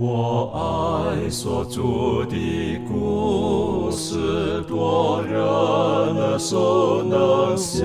[0.00, 7.84] 我爱所著的故事，多人耳熟能详，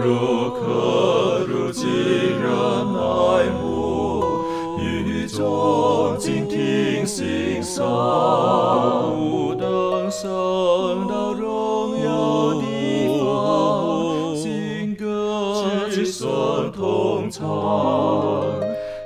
[0.00, 2.48] 如可如今人
[2.94, 4.22] 爱慕，
[4.78, 7.84] 语中静听欣赏，
[9.18, 15.02] 不等升到荣耀的方，新歌
[15.90, 17.44] 齐声同唱。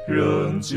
[0.07, 0.77] 仍旧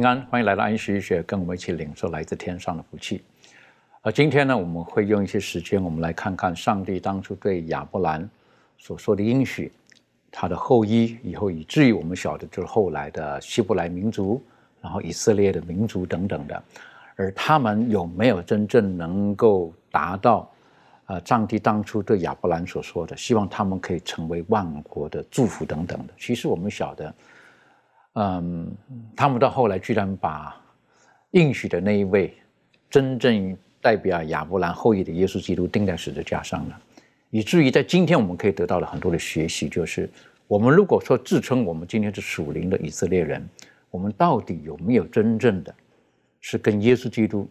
[0.00, 3.22] 平安，欢迎来到安息医学，跟我们一起领受来自天上的福气。
[4.00, 8.26] 而今天呢，我们会用一些时间，我们来看看上帝当初对亚伯兰
[8.78, 9.70] 所说的应许，
[10.32, 14.42] 他的后裔以后，以至于我们晓得就是后来的希伯来民族，
[14.80, 16.62] 然后以色列的民族等等的，
[17.16, 20.50] 而他们有没有真正能够达到，
[21.08, 26.14] 呃，上帝当初对亚伯兰所说的，希望他们可以成为万国的祝福等等的？
[26.16, 27.14] 其实我们晓得。
[28.14, 28.76] 嗯，
[29.14, 30.60] 他们到后来居然把
[31.30, 32.34] 应许的那一位
[32.88, 36.80] 真正代表亚伯兰后裔的耶稣基督钉在十字架上了，
[37.30, 40.10] 以至于在今天我们可以得到了很多的学习，就是
[40.48, 43.48] 我们如果说自称我们今天是属灵的以色列人，
[43.90, 45.72] 我们到底有没有真正的
[46.40, 47.48] 是跟耶稣基督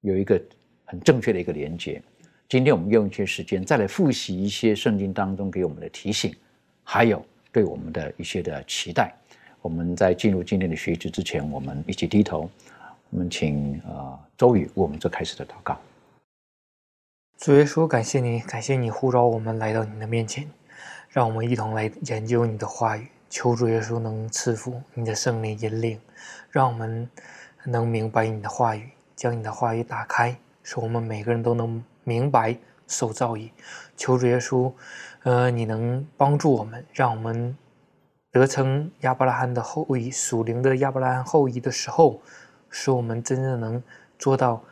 [0.00, 0.40] 有一个
[0.86, 2.02] 很正确的一个连接？
[2.48, 6.34] 今天我们用一些时间再来复习一些圣经当中给我们的提醒，
[6.82, 9.14] 还有对我们的一些的期待。
[9.62, 12.48] 我们在进入今天的学习之前，我们一起低头。
[13.10, 15.76] 我们请呃周宇为我们做开始的祷告。
[17.36, 20.48] 主耶稣，感谢你，感谢你呼召我们来到你的面前，
[21.08, 23.08] 让我们一同来研究你的话语。
[23.28, 26.00] 求主耶稣能赐福你的圣灵引领，
[26.50, 27.08] 让我们
[27.64, 33.50] 能明白你的话语，将你的话语打开，使我们每个人都能明白受造诣。
[33.96, 34.72] 求主耶稣，
[35.22, 37.56] 呃，你能帮助我们，让我们
[38.32, 42.20] 得称亚伯拉罕的后裔，属灵的亚伯拉罕后裔的时候，
[42.68, 43.82] 使我们真正能
[44.18, 44.62] 做到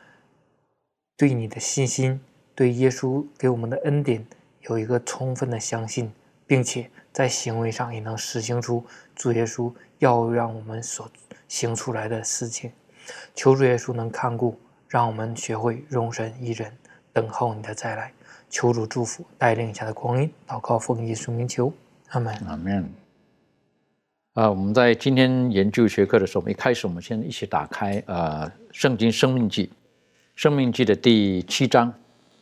[1.17, 2.21] 对你的信心。
[2.55, 4.27] 对耶稣给我们的恩典
[4.63, 6.13] 有一个充分的相信，
[6.45, 11.09] 并且在行为上也能实行出主耶稣要让我们所
[11.47, 12.73] 行出来的事情。
[13.35, 14.59] 求主耶稣能看顾，
[14.89, 16.77] 让我们学会容身一人，
[17.13, 18.13] 等候你的再来。
[18.51, 21.73] 求主祝福带领下的光阴，祷告奉耶稣名求，
[22.09, 22.35] 阿门。
[22.47, 22.93] 阿门。
[24.39, 29.67] 啊，我们在今天研究学科的时候，我们一开始我们先一起打开呃《圣经·生命记》，
[30.37, 31.93] 《生命记》的第七章。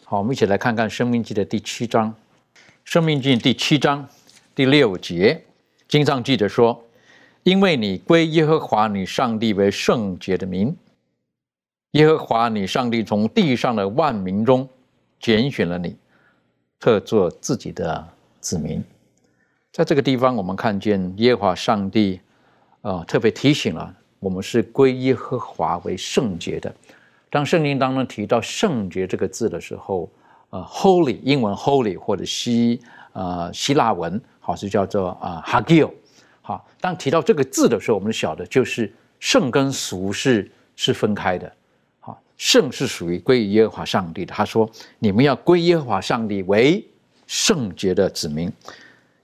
[0.04, 2.14] 好，我们一起来看看《生命记》的第七章，
[2.84, 4.06] 《生命记》第七章
[4.54, 5.42] 第六节，
[5.88, 6.84] 经上记着说
[7.44, 10.76] ：“因为你归耶和华你上帝为圣洁的民，
[11.92, 14.68] 耶和华你上帝从地上的万民中
[15.18, 15.96] 拣选了你，
[16.78, 18.06] 特做自己的
[18.38, 18.84] 子民。”
[19.76, 22.18] 在这个地方，我们看见耶和华上帝，
[22.80, 26.74] 啊，特别提醒了我们是归耶和华为圣洁的。
[27.28, 30.08] 当圣经当中提到“圣洁”这个字的时候，
[30.48, 32.80] 呃，“holy” 英文 “holy” 或者希
[33.12, 35.90] 呃希腊文好是叫做啊 “hagio”。
[36.40, 41.52] 好，当提到这个字的时候，我们晓得就是圣跟俗是是分开的。
[42.00, 44.32] 好，圣是属于归于耶和华上帝的。
[44.32, 44.66] 他说
[44.98, 46.82] ：“你们要归耶和华上帝为
[47.26, 48.50] 圣洁的子民。”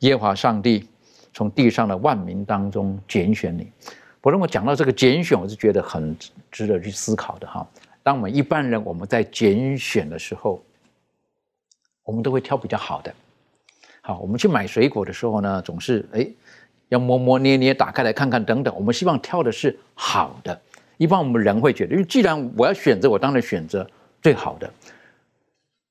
[0.02, 0.86] 耶和华上帝
[1.32, 3.70] 从地上的万民当中拣选你。
[4.20, 6.16] 我认为讲到这个拣选，我是觉得很
[6.50, 7.66] 值得去思考的哈。
[8.02, 10.62] 当我们一般人我们在拣选的时候，
[12.04, 13.14] 我们都会挑比较好的。
[14.00, 16.26] 好，我们去买水果的时候呢，总是哎
[16.88, 18.75] 要摸摸捏捏，打开来看看等等。
[18.75, 20.60] 我们希望挑的是好的。
[20.99, 23.88] 一般我们人会觉得，因为既然我要选择，我当然选择
[24.20, 24.72] 最好的。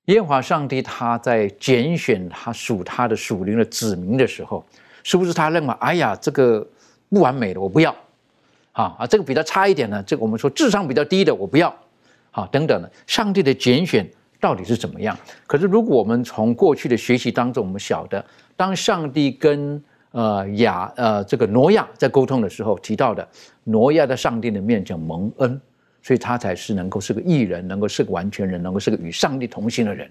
[0.05, 4.65] 耶和华上帝他在拣选他属他的属灵的子民的时候，
[5.03, 6.67] 是不是他认为，哎呀，这个
[7.09, 7.95] 不完美的我不要，
[8.71, 11.73] 啊啊，这个比较差一点呢，这个我们说智商比较低的我不要。
[12.31, 14.09] 好，等等的，上帝的拣选
[14.39, 15.17] 到底是怎么样？
[15.45, 18.23] 可是，如果我们从过去的学习当中，我们晓得，
[18.55, 23.27] 当上帝跟呃亚呃这个挪亚在沟通的时候提到的，
[23.65, 25.61] 挪亚在上帝的面前蒙恩，
[26.01, 30.09] 所以他才是能够是个艺人，能够是个完全人，能够是个与上帝同行的人。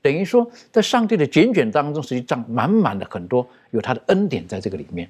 [0.00, 5.08] 等于说，在上帝的拣选当中，实际上满满的很多有他的恩典在这个里面。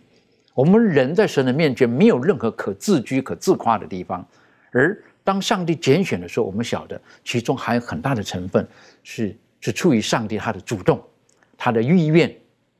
[0.54, 4.22] 我们人在神的面前没有任何可自居、可自夸的地方，
[4.70, 4.94] 而
[5.24, 8.66] 当上帝拣选的时候，我们晓得其中还有很大的成分
[9.02, 11.02] 是是出于上帝他的主动、
[11.56, 12.30] 他的意愿，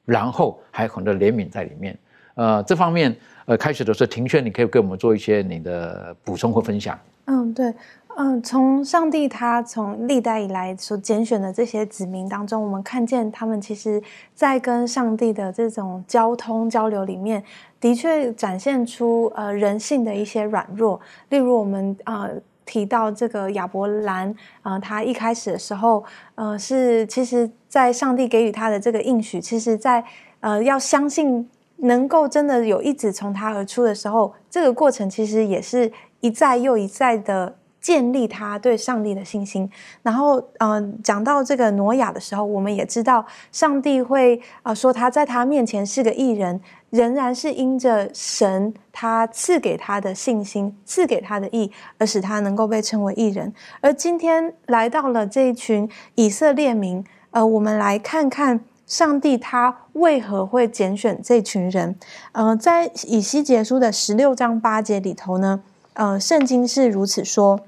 [0.05, 1.99] 然后还有很多怜悯在里面。
[2.35, 3.17] 呃，这方面
[3.47, 6.99] 呃，开始的时候，庭轩，你可以给我们做一些你的补充或分享。
[7.33, 7.75] 嗯，对。
[8.15, 14.03] 嗯，从上帝他从历代以来所拣选的这些子民当中，我们看见他们其实，
[14.35, 17.43] 在跟上帝的这种交通交流里面，
[17.81, 21.01] 的确展现出呃人性的一些软弱。
[21.31, 22.29] 例如，我们啊
[22.67, 26.05] 提到这个亚伯兰啊，他一开始的时候，
[26.35, 30.05] 呃，是其实在上帝给予他的这个应许，其实在
[30.41, 35.91] 呃要相信能够真的有一子从他而出的时候，这个过程其实也是
[36.23, 37.59] 一再又一再的。
[37.83, 39.69] 建立他对上帝的信心，
[40.05, 46.61] 然后，嗯，讲到这个挪亚的时候，我们也知道上帝会啊说他在他面前是个艺人，
[46.91, 53.53] 仍然是因着神他赐给他的信心，赐给他的义，而使他能够被称为艺人。
[53.81, 61.99] 而今天来到了这一群以色列民，呃，我们来看看上帝他为何会拣选这群人。
[62.31, 67.61] 呃，在以西结书的十六章八节里头呢，呃，圣经是如此说。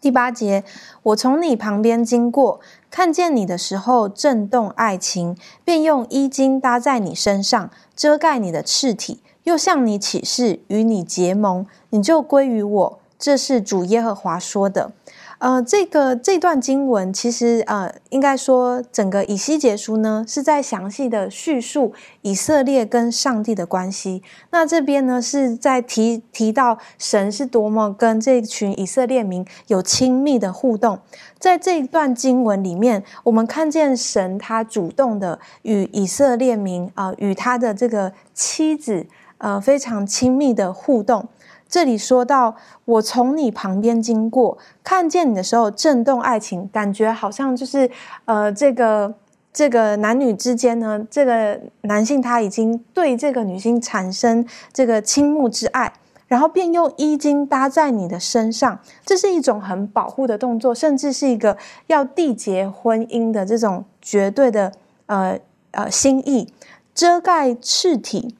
[0.00, 0.62] 第八节，
[1.02, 2.60] 我从你旁边经过，
[2.90, 12.98] 看见你的时候震动爱情，便用衣襟搭在你身上，遮盖你的赤体，又向你起誓，与你结盟，你就归于我。
[13.18, 14.92] 这是主耶和华说的。
[15.38, 21.92] 呃，这个这段经文其实呃，应该说整个以西结书呢，是在详细的叙述
[22.22, 24.22] 以色列跟上帝的关系。
[24.50, 30.98] 那这边呢，是在提提到神是多么跟这群以色列民有亲密的互动。
[31.38, 39.06] 在这一段经文里面，我们看见神他主动的与以色列民啊，与他的这个妻子
[39.36, 41.28] 呃，非常亲密的互动。
[41.68, 42.54] 这里说到，
[42.84, 47.90] 我从你旁边经过，看见你的时候，震动爱情，感觉好像就是，
[48.24, 49.12] 呃，这个
[49.52, 55.92] 这个男女之间呢，这个男性他已经对这个女性产生这个倾慕之爱，
[56.28, 61.56] 然后便用衣襟搭在你的身上，这是一种很保护的动作，甚至是一个
[61.88, 64.72] 要缔结婚姻的这种绝对的
[65.06, 65.38] 呃
[65.72, 66.52] 呃心意，
[66.94, 68.36] 遮盖赤体。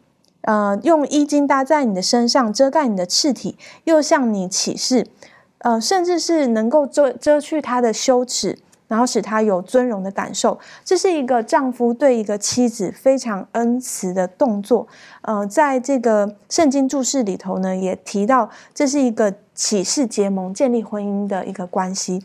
[0.47, 5.05] 呃，用衣襟搭在你的身上，遮盖你的赤体，又向你起誓，
[5.59, 8.57] 呃，甚至是能够遮遮去他的羞耻，
[8.87, 10.57] 然后使他有尊荣的感受。
[10.85, 14.87] 这是一个丈夫对一个妻子非常恩慈的动作。
[15.23, 22.25] 呃，在这个圣经注释里头呢，也提到这是一个起誓结盟、建立婚姻的一个关系。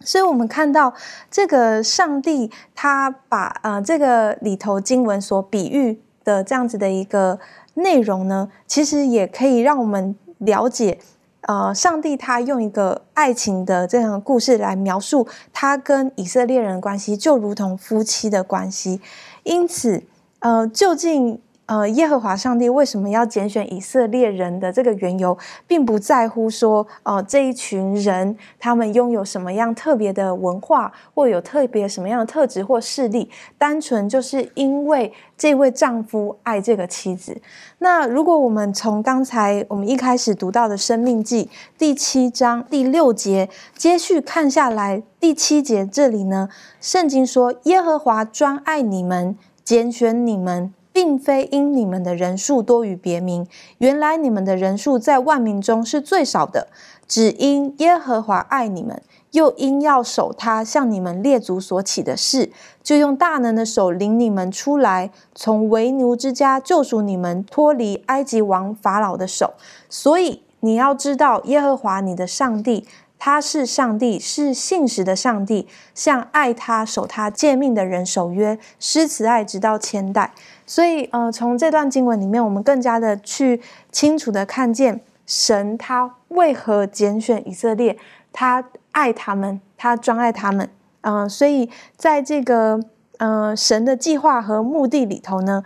[0.00, 0.94] 所以，我们看到
[1.30, 6.00] 这个上帝，他把呃这个里头经文所比喻。
[6.24, 7.38] 的这样子的一个
[7.74, 10.98] 内容呢，其实也可以让我们了解，
[11.42, 19.00] 呃，上帝他用一个爱情的这样的故事来描述他跟以色列人的关系，就如同夫妻的关系。
[19.42, 20.02] 因此，
[20.40, 21.40] 呃，究竟。
[21.72, 37.40] 呃，耶和华上帝为什么要拣选以色列人的这个缘由，并不在乎说，呃，这一群人他们拥有什么样特别的文化，或有特别什么样的特质或势力，单纯就是因为这位丈夫爱这个妻子。
[37.78, 41.46] 那如果我们从刚才我们一开始读到的《生命记》
[41.78, 46.50] 第七章第六节接续看下来，第七节这里呢，
[46.82, 50.74] 圣经说耶和华专爱你们，拣选你们。
[50.92, 53.46] 并非因你们的人数多于别名，
[53.78, 56.68] 原来你们的人数在万民中是最少的。
[57.08, 62.50] 只因耶和华爱你们，又因要守他向你们列祖所起的事，
[62.82, 69.52] 就用大能的手领你们出来，从为奴之家救赎你们，脱离埃及王法老的手。
[69.90, 72.86] 所以你要知道，耶和华你的上帝，
[73.24, 80.32] 他是上帝，是信实的上帝，向爱他、守他诫命的人守约，施慈爱，直到千代。
[80.66, 83.60] 所以，呃，从这段经文里面，我们更加的去
[83.92, 87.96] 清楚的看见神他为何拣选以色列，
[88.32, 90.68] 他爱他们，他专爱他们，
[91.02, 92.80] 嗯，所以在这个
[93.18, 95.62] 呃神的计划和目的里头呢，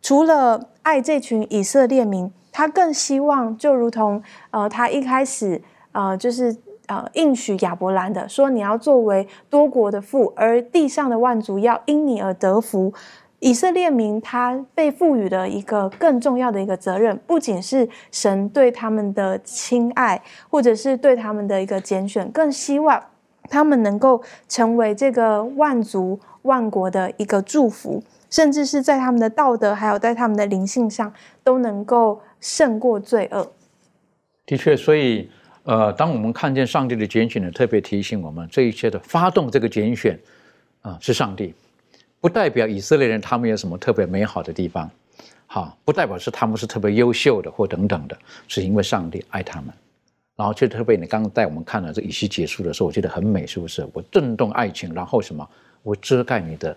[0.00, 6.56] 除了爱这群以色列民，他更希望就如同呃他一开始呃就是
[6.86, 12.92] 呃应许亚伯兰的说，你要作为多国的父，而地上的万族要因你而得福。
[13.44, 23.02] 以色列民他被赋予的一个更重要的一个责任，不仅是神对他们的亲爱，或者是对他们的一个拣选，更希望
[23.50, 31.12] 他们能够成为这个万族万国的一个祝福，甚至是在他们的道德还有在他们的灵性上
[31.42, 33.50] 都能够胜过罪恶。
[34.46, 35.28] 的确，所以
[35.64, 40.18] 呃，当我们看见上帝的拣选呢，特别提醒我们，这一切的发动这个拣选
[40.80, 41.54] 啊，是上帝，
[42.20, 44.90] 不代表以色列人他们有什么特别美好的地方，
[45.46, 49.72] 好，不代表是他们是特别优秀的或等等的，是因为上帝爱他们。
[50.34, 53.86] 然后就特别，你刚刚带我们看了这以西结束的时候，我觉得很美，是不是？
[53.92, 55.48] 我震动爱情，然后什么？
[55.82, 56.76] 我遮盖你的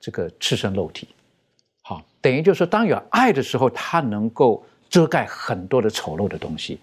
[0.00, 1.08] 这个赤身肉体，
[1.82, 6.78] 好，等于就是当有爱的时候，它能够遮盖很多的丑陋的东西。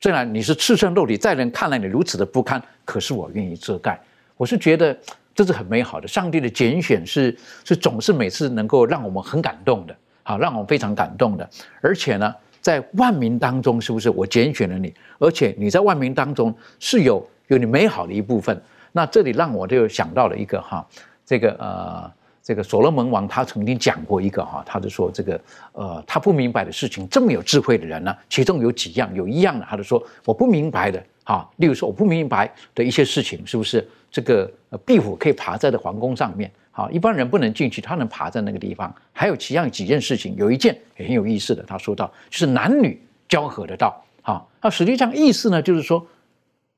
[0.00, 4.00] 虽然你是赤身肉体，在人看来你如此的不堪，可是我愿意遮盖。
[4.36, 4.96] 我是觉得
[5.34, 6.06] 这是很美好的。
[6.06, 11.48] 上帝的拣选是是总是每次能够让我们很感动的，好，让我们非常感动的，
[11.80, 12.34] 而且呢。
[12.60, 14.92] 在万民当中，是不是我拣选了你？
[15.18, 18.60] 而且你在万民当中是有有你美好的一部分。
[18.90, 20.84] 那这里让我就想到了一个哈，
[21.24, 22.12] 这个呃，
[22.48, 25.38] 这个所罗门王他曾经讲过一个哈，他就说这个
[25.72, 34.50] 呃，他不明白的事情，这么有智慧的人呢，其中有几样，有一样的，他就说我不明白的哈，例如说我不明白的一些事情，是不是这个
[34.86, 36.50] 壁虎可以爬在的皇宫上面？
[36.72, 38.90] 啊，一般人不能进去，他能爬在那个地方。
[39.12, 41.62] 还有几样几件事情，有一件也很有意思的。
[41.64, 44.02] 他说到，就是男女交合的道。
[44.22, 46.06] 好，那实际上意思呢，就是说，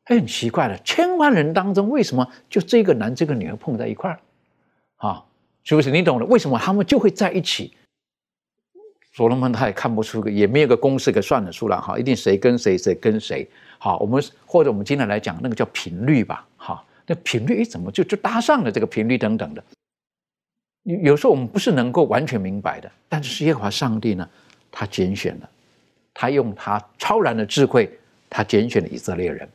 [0.04, 4.18] 很奇怪了，千万人当中，为什么就这个男这个女要碰在一块儿？
[4.96, 5.24] 啊，
[5.70, 5.88] 是不是？
[5.92, 6.26] 你懂了？
[6.26, 7.72] 为什么他们就会在一起？
[9.12, 11.78] 所罗门他也看不出个，也没有个公式给算得出来。
[11.78, 13.48] 哈，一定谁跟谁，谁跟谁。
[13.78, 16.44] 好，我们或者我们今天来讲，那个叫频率吧。
[16.56, 19.62] 哈，那频率怎么就就搭上了这个频率等等的？
[20.82, 24.28] 有时候我们不是能够完全明白的，但是耶和华上帝呢，
[24.72, 25.48] 他拣选了，
[26.12, 27.88] 他用他超然的智慧，
[28.28, 29.48] 他拣选了以色列人。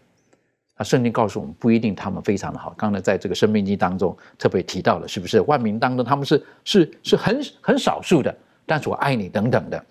[0.76, 2.74] 啊，圣经告诉我们，不一定他们非常的好。
[2.78, 8.36] 刚才在这个生命记当中特别提到了，是不是万民当中他们是是是很很少数的？
[8.66, 9.86] 但是我爱你等等的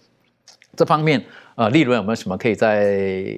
[0.77, 1.25] 这方面，
[1.55, 3.37] 呃，利润有没有什么可以在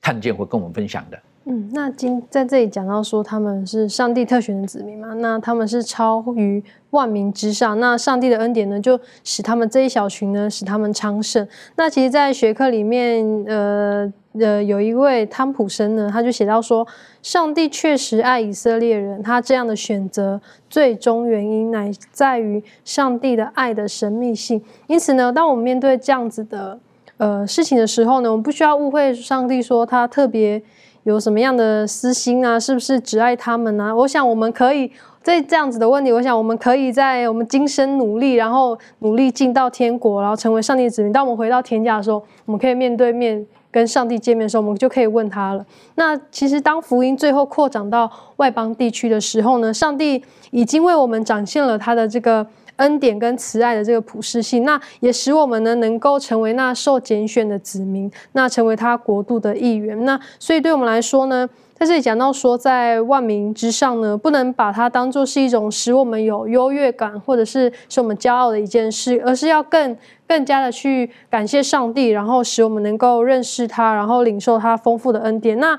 [0.00, 1.18] 看见或跟我们分享的？
[1.44, 11.46] 嗯，那今在这里讲到说他们是上帝特选的子民嘛，那他们是超于万民之上，那上帝的恩典呢，就使他们这一小群呢，使他们昌盛。
[11.74, 16.86] 那其实，在学科里面，呃呃，有一位汤普森呢，他就写到说，
[17.22, 24.62] 上帝确实爱以色列人，他这样的选择最终原因乃在于上帝的爱的神秘性。
[24.86, 26.78] 因此呢，当我们面对这样子的
[27.16, 30.62] 呃事情的时候呢，我们不需要误会上帝说他特别。
[31.04, 32.58] 有什么样的私心啊？
[32.60, 33.94] 是不是只爱他们呢？
[33.94, 34.90] 我想我们可以
[35.22, 41.12] 在这样子的问题，我想我们可以在我们今生努力，然后努力进到天国，然后成为上帝的子民。
[41.12, 45.66] 当我们回到天家的时候，我们可以面对面跟上帝见面的时候，我们就可以问他了。
[45.96, 52.46] 那其实当福音最后扩展到外邦地区的时候呢，上帝已经为我们展现了他的这个。
[52.76, 60.04] 恩典跟慈爱的这个普世性，那也使我们呢能够成为那受拣选的子民，那成为他国度的一员。
[60.04, 75.58] 那所以对我们来说呢，在这里讲到说，在万民之上呢，不能把它当做是一种使我们有优越感，或者是使我们骄傲的一件事，而是要更更加的去感谢上帝，然后使我们能够认识他，然后领受他丰富的恩典。
[75.58, 75.78] 那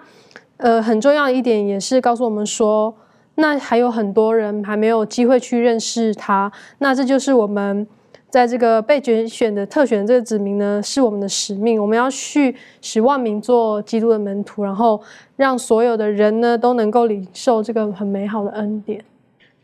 [0.57, 2.93] 呃，很重要的一点也是告诉我们说。
[3.35, 7.87] 那还有很多人还没有机会去认识他，那这就是我们
[8.29, 11.81] 在这个被拣选的特选这个子民呢，是我们的使命。
[11.81, 15.01] 我们要去十万名做基督的门徒，然后
[15.35, 19.03] 让所有的人呢都能够领受这个很美好的恩典。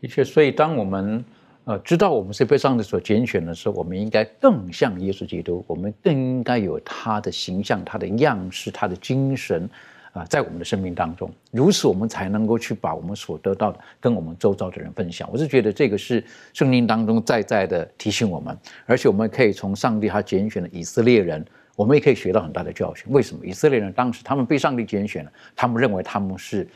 [0.00, 1.24] 的确，所以当我们
[1.64, 9.68] 呃知道我们是被上帝所拣选的时候，我们应该更像耶稣基督，我们更应该有他的形象、他的样式、他的精神。
[10.12, 15.28] 啊，在我们的生命当中，如此我们才能够去把我们所得到的跟我们周遭的人分享。
[15.32, 23.06] 我是觉得这个是圣经当中在在的提醒我们，而且我们可以从上帝他拣选的以色列人，我们也可以学到很大的教训。
[23.12, 25.30] 为什么以色列人当时他们被上帝拣选了？
[25.54, 26.68] 他们认为他们是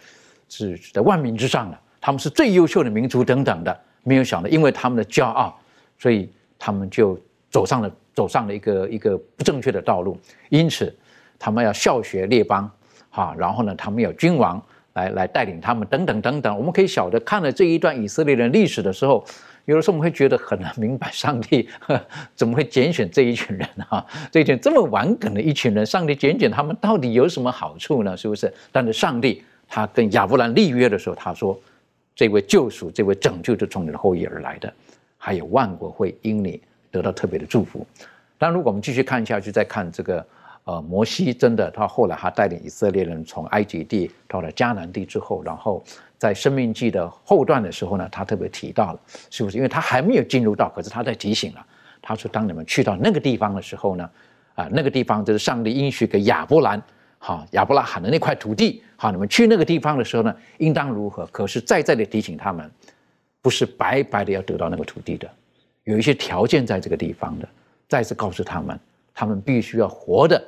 [0.49, 3.81] 是在万民之上的，他们是最优秀的民族等等的。
[4.05, 5.59] 没有想到，因为他们的骄傲，
[5.99, 7.19] 所以他们就
[7.51, 10.17] 走上了走上了一个一个不正确的道路。
[10.51, 10.95] 因此，
[11.37, 12.71] 他们要效学列邦。
[13.15, 14.61] 啊，然后呢，他们有君王
[14.95, 16.57] 来来带领他们，等等等等。
[16.59, 19.25] 我们可以晓得，看了这一段以色列人历史的时候，
[19.67, 22.01] 有的时候我们会觉得很难明白，上帝呵
[22.35, 24.05] 怎么会拣选这一群人啊？
[24.33, 28.17] 这一群这么顽梗的一群人，上帝拣选他们到底有什么好处呢？
[28.17, 28.53] 是不是？
[28.73, 31.57] 但是上帝他跟亚伯兰立约的时候，他说
[32.17, 34.73] ：“这位救赎，这位拯救，是从你的后裔而来的，
[35.17, 37.87] 还有万国会因你得到特别的祝福。”
[38.39, 40.27] 但如果我们继续看下去，再看这个。
[40.65, 45.85] 呃，摩西真的，他后来他带领以色列人从埃及地到了迦南地之后，然后
[46.19, 49.57] 在《生命记》的后段的时候呢，他特别提到了，是不是？
[49.57, 51.67] 因为他还没有进入到，可是他在提醒了。
[52.07, 54.11] 他说：“当你们去到那个地方的时候呢，
[54.55, 56.83] 啊，那个地方就是上帝应许给亚伯兰，
[57.19, 61.25] 好，亚伯拉罕的那块土地，好，你们去那个地方的时候呢，应当如何？
[61.33, 62.71] 可是再再的提醒他们，
[63.41, 65.27] 不是白白的要得到那个土地的，
[65.85, 67.49] 有一些条件在这个地方的。
[67.89, 68.79] 再次告诉他们，
[69.15, 70.43] 他们必须要活的，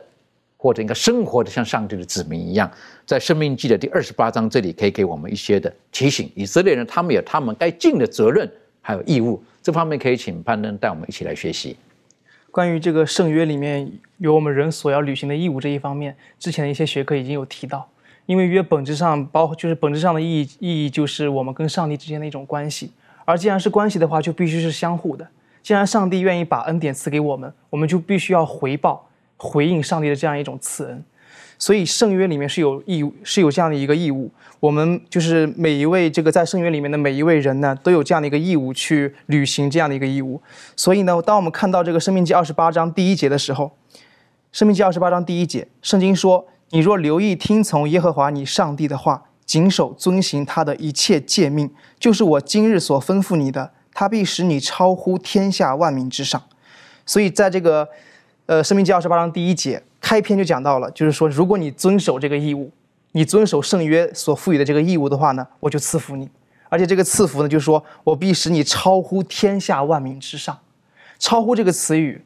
[0.66, 2.68] 或者应该生活的像上帝的子民一样。
[3.06, 8.50] 在《生命记》的第二十八章这里，可以给我们一些的提醒：以色列人他们有他们该尽的责任，
[8.82, 11.76] 还有义务。”这方面可以请攀登带我们一起来学习。
[12.50, 17.88] 关于这个圣约里面有我们人所要履行的义务这一方面，之前的一些学科已经有提到。
[18.26, 22.90] 因为约本质上包就是本质上的意义，意义就是我们跟上帝之间的一种关系。
[23.25, 25.25] 而既然是关系的话，就必须是相互的。
[25.62, 31.05] 既然上帝愿意把恩典赐给我们，我们就必须要回报、回应上帝的这样一种赐恩。
[31.59, 34.31] 所以圣约里面是有义务，是有这样的一个义务。
[34.61, 40.40] 我们就是每一位这个在圣约里面的每一位人呢，都有这样的一个义务去履行这样的一个义务。
[40.76, 43.73] 所以呢，当我们看到这个《生命记》二十八章第一节的时候，
[44.52, 56.43] 《生命记》二十八章第一节，圣经说：“你若留意听从耶和华你上帝的话，谨守遵行他的一切诫命，就是我今日所吩咐你的，他必使你超乎天下万民之上。”
[57.07, 57.88] 所以在这个
[58.46, 59.82] 呃《生命记》二十八章第一节。
[60.00, 62.70] 开篇就讲到了，就是说，如果你遵守这个义务，
[63.10, 66.30] 你遵守圣约所赋予的这个义务的话呢，我就赐福你。
[66.68, 70.56] 而且这个赐福呢，就是说我必使你超乎天下万民之上。
[71.18, 72.24] 超乎这个词语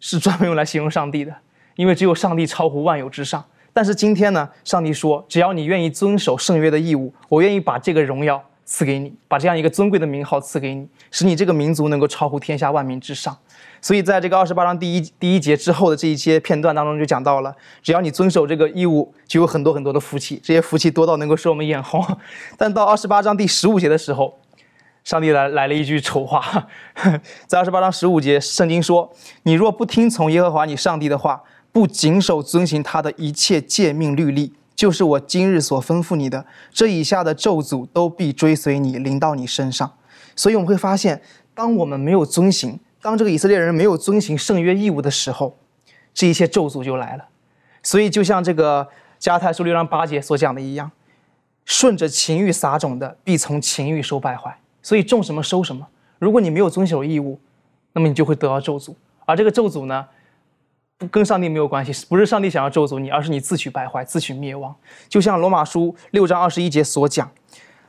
[0.00, 1.34] 是专门用来形容上帝的，
[1.76, 3.42] 因为只有上帝超乎万有之上。
[3.72, 13.34] 但是今天呢，上帝说，只要你愿意遵守圣约的义务，我愿意把这个荣耀赐给你，把这样一个尊贵的名号赐给你，使你这个民族能够超乎天下万民之上。
[13.80, 22.02] 所以，在这个二十八章第一第一节之后的这一些片段当中，就讲到了，只要你遵守这个义务，就有很多很多的福气，这些福气多到能够使我们眼红。
[22.56, 24.38] 但到二十八章第十五节的时候，
[25.04, 26.66] 上帝来来了一句丑话，
[27.46, 29.12] 在二十八章十五节，圣经说
[29.44, 39.92] ：“你若不听从耶和华你上帝的话，不谨守遵行他的一切诫命律例，就是我今日所吩咐你的，这以下的咒诅都必追随你，临到你身上。”
[40.34, 41.20] 所以我们会发现，
[41.54, 45.58] 当我们没有遵行，当这个以色列人没有遵行圣约义务的时候，
[46.14, 47.28] 这一切咒诅就来了。
[47.82, 48.88] 所以，就像这个
[49.18, 50.90] 加太书六章八节所讲的一样，
[51.66, 54.58] 顺着情欲撒种的，必从情欲收败坏。
[54.80, 55.86] 所以，种什么收什么。
[56.18, 57.38] 如果你没有遵守义务，
[57.92, 58.94] 那么你就会得到咒诅。
[59.26, 60.06] 而这个咒诅呢，
[60.96, 64.74] 不跟上帝没有关系，不是上帝想要咒诅你，而是你自取败坏、自取灭亡。
[65.10, 67.30] 就像罗马书六章二十一节所讲，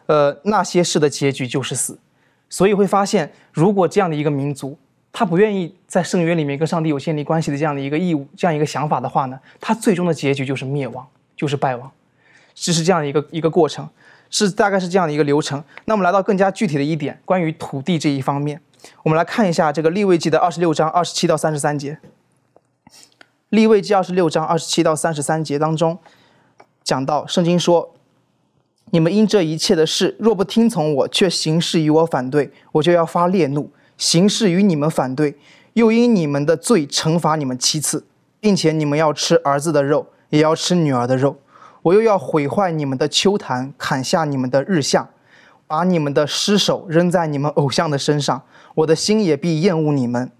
[0.07, 1.97] 呃，那些事的结局就是死。
[2.49, 4.77] 所以会发现，如果这样的一个民族，
[5.17, 11.89] 他不愿意在圣约里面跟上帝有建立关系的这样的一个义务，这样一个想法的话呢，他最终的结局就是灭亡，就是败亡，
[12.53, 13.87] 这是这样一个一个过程，
[14.29, 15.63] 是大概是这样的一个流程。
[15.85, 18.59] 那我们来到更加具体的一点，关于土地这一方面，
[19.03, 21.97] 我们来看一下这个立位记的二十六章二十七到三十三节。
[23.47, 25.97] 立位记二十六章二十七到三十三节当中，
[26.83, 27.95] 讲到圣经说
[28.91, 35.37] ：“你们因这一切的事，若不听从我，却行事与我反对，我就要发烈怒。”行事与你们反对，
[35.73, 38.05] 又因你们的罪惩罚你们七次，
[38.39, 41.37] 并且你们要吃儿子的肉，也要吃女儿的肉。
[41.81, 45.07] 我又要毁坏你们的秋坛，砍下你们的日像，
[45.67, 48.41] 把你们的尸首扔在你们偶像的身上。
[48.73, 50.31] 我的心也必厌恶你们。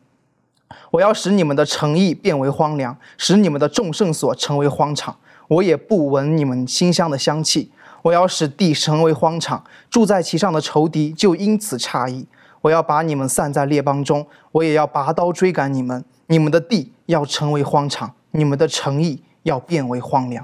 [0.91, 5.15] 我要使你们的诚意变为荒凉，使你们的众圣所成为荒场。
[5.48, 7.72] 我也不闻你们馨香的香气。
[8.02, 12.26] 我要使地成为荒场，住在其上的仇敌就因此诧异。
[12.65, 16.04] 我要把你们散在列邦中，我也要拔刀追赶你们。
[16.25, 20.43] 你们的地要成为荒场，你们的城邑要变为荒凉。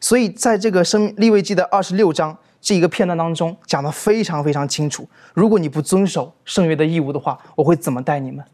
[0.00, 5.08] 所以，在这个生立位记的二十六章这一个片段当中，讲得非常非常清楚。
[5.34, 8.44] 如果你不遵守圣约的义务的话，我会怎么待你们？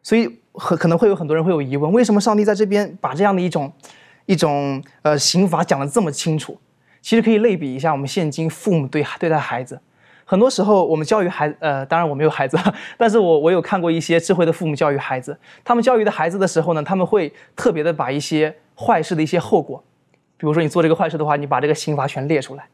[0.00, 3.72] 所以，很可能会有很多人会有疑问：为什么上帝在这边把这样的一种
[4.26, 6.56] 一种呃刑罚讲得这么清楚？
[7.02, 9.80] 其实可以类比一下我们现今父母对对待孩子。
[10.24, 12.58] 很多时候，我们教育孩呃，当然我没有孩子，
[12.96, 15.36] 但是我我有看过一些智慧的父母教育孩子。
[15.62, 19.82] 他们教育的孩子的时候呢，他们会特别的把一些坏事的一些后果，
[20.36, 22.66] 比如说你做这个坏事的话，你把这个刑罚全列出来。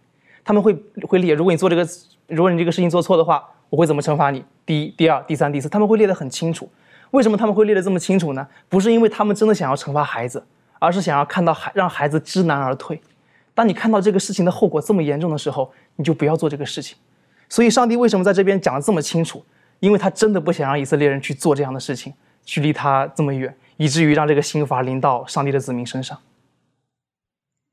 [0.45, 0.73] 他们会
[1.09, 1.87] 会列，如果你做这个，
[2.29, 4.45] 如果你这个事情做错的话，我会怎么惩罚你？
[4.65, 6.71] 第一、第二、第三、第四，他们会列得很清楚。
[7.11, 8.47] 为什么他们会列得这么清楚呢？
[8.69, 10.43] 不是因为他们真的想要惩罚孩子，
[10.79, 13.01] 而是想要看到孩让孩子知难而退。
[13.55, 16.97] 当你看到这个事情的后果这么严重的时候，你就不要做这个事情。
[17.51, 19.45] 所以，上帝为什么在这边讲的这么清楚？
[19.81, 26.17] 因为他真的不想让以色列人去做这样的事情，去离他这么远，以至于让这个刑罚临到上帝的子民身上。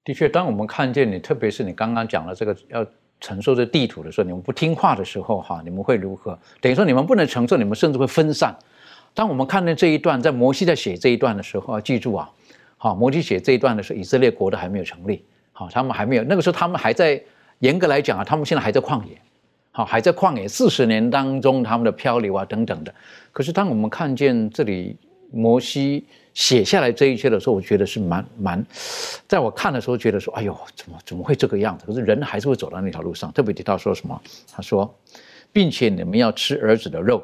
[0.04, 2.86] 的确，当我们看见你，特别是你刚刚讲的这个要
[3.20, 6.40] 承受这地土的时候，你们不听话的时候，哈，你们会如何？
[6.62, 8.58] 等于说你们不能承受，你们甚至会分散。
[9.14, 12.32] 当我们看到这一段，在摩西在写这一段的时候要，记住啊，
[12.78, 17.22] 好，摩西写这一段的时候，以色列国都还没有成立，好，他们还没有，那个时候他们还在，
[17.60, 19.22] 严格来讲啊，他们现在还在旷野，
[19.78, 22.92] 好，还在旷野四十年当中，他们的漂流啊等等的。
[23.32, 24.98] 可是当我们看见这里
[25.32, 26.04] 摩西。
[26.34, 28.66] 写下来这一切的时候，我觉得是蛮蛮，
[29.28, 31.86] 在我看的时候觉得说，哎呦，怎么怎么会这个样子？
[31.86, 33.32] 可是人还是会走到那条路上。
[33.34, 34.20] 特别提到说什么？
[34.52, 34.92] 他说，
[35.52, 37.24] 并且你们要吃儿子的肉，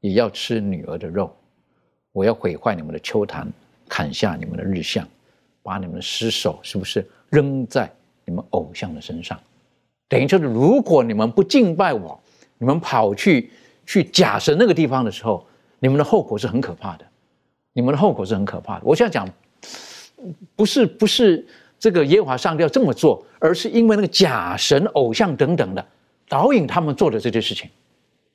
[0.00, 1.32] 也要吃女儿的肉。
[2.12, 3.52] 我要毁坏你们的秋坛，
[3.88, 5.06] 砍下你们的日像，
[5.62, 7.90] 把你们的尸首是不是扔在
[8.24, 9.38] 你们偶像的身上？
[10.10, 12.20] 等于就是，如果你们不敬拜我，
[12.58, 13.48] 你们跑去
[13.86, 15.46] 去假神那个地方的时候，
[15.78, 17.04] 你们的后果是很可怕的。
[17.72, 18.82] 你们的后果是很可怕的。
[18.84, 19.28] 我现在讲，
[20.56, 21.46] 不是不是
[21.78, 25.86] 这个耶和华上帝要这么做，而是因为那个假神、偶像等等的
[26.28, 27.70] 导引他们做的这些事情。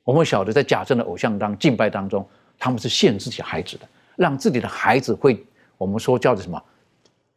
[0.02, 2.26] 我们晓得，在假神的偶像当敬拜当中，
[2.58, 3.86] 他们是限自己孩子的，
[4.16, 5.44] 让自己的孩子会
[5.76, 6.58] 我们说叫做什么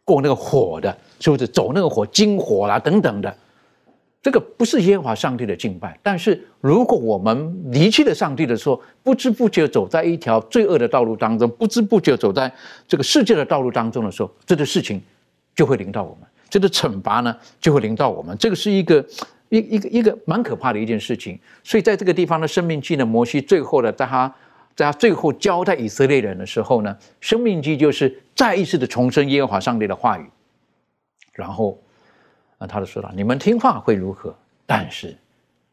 [0.06, 3.36] 过那个火的，是不是走那个火金火啦等等的。
[4.22, 12.54] 这个不是耶和华上帝的敬拜，但是如果我们离弃了上帝的时候，不知不觉走在一条罪恶的道路当中，不知不觉走在
[12.86, 15.02] 这个世界的道路当中的时候，这个事情
[15.56, 18.38] 就会临到我们，这个惩罚呢就会临到我们。
[18.38, 19.06] 这个是一个
[19.48, 21.40] 一一个一个蛮可怕的一件事情。
[21.64, 24.36] 所以在这个地方的生命记呢，摩西最后的在他
[24.76, 30.26] 在他最后交代以色列人的时候呢，生命记就是再一次的重申耶和华上帝的话语，
[31.32, 31.82] 然后。
[32.62, 34.36] 那他就说了：“你们听话会如何？
[34.66, 35.16] 但是，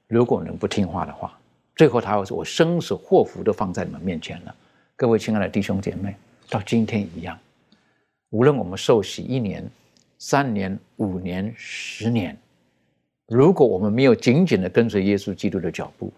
[0.07, 1.37] 如果能不听话的话，
[1.75, 4.55] 最后他会说：我生死祸福都放在你们面前了。
[4.95, 6.15] 各位亲爱的弟兄姐妹，
[6.49, 7.37] 到今天一样，
[8.31, 9.69] 无论我们受洗一年、
[10.19, 12.39] 三年、五年、十年，
[13.27, 16.13] 如果我们没有紧紧的跟随耶稣基督的脚步，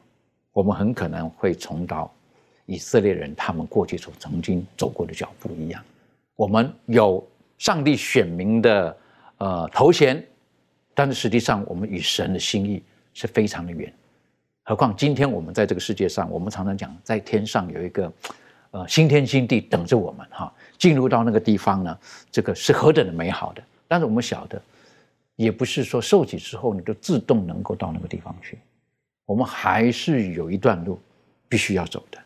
[0.53, 2.13] 我们很可能会重蹈
[2.67, 5.83] 以色列人他们过去所曾经走过的脚步一样。
[6.37, 7.27] 我们有
[7.57, 8.95] 上帝选民的
[9.39, 10.23] 呃头衔。”
[10.99, 12.83] 但是实际上，我们与神的心意
[13.15, 13.93] 是非常的远。
[14.65, 18.13] 何况今天我们在这个世界上，我们常常讲，在天上有一个
[18.73, 20.53] 呃新天新地等着我们哈。
[20.77, 21.97] 进入到那个地方呢，
[22.33, 23.63] 这个是何等的美好的。
[23.87, 24.61] 但是我们晓得，
[25.37, 28.59] 也不是说受洗之后你就自动能够到那个地方去，
[29.25, 30.99] 我们还是有一段路
[31.49, 32.19] 必须要走的。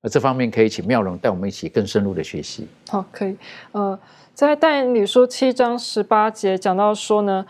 [0.00, 2.66] 那这方面可以请妙容带我们一起更深入的学习。
[2.88, 3.36] 好，可以。
[3.72, 3.98] 呃，
[4.32, 7.44] 在但以书七章十八节讲到说呢。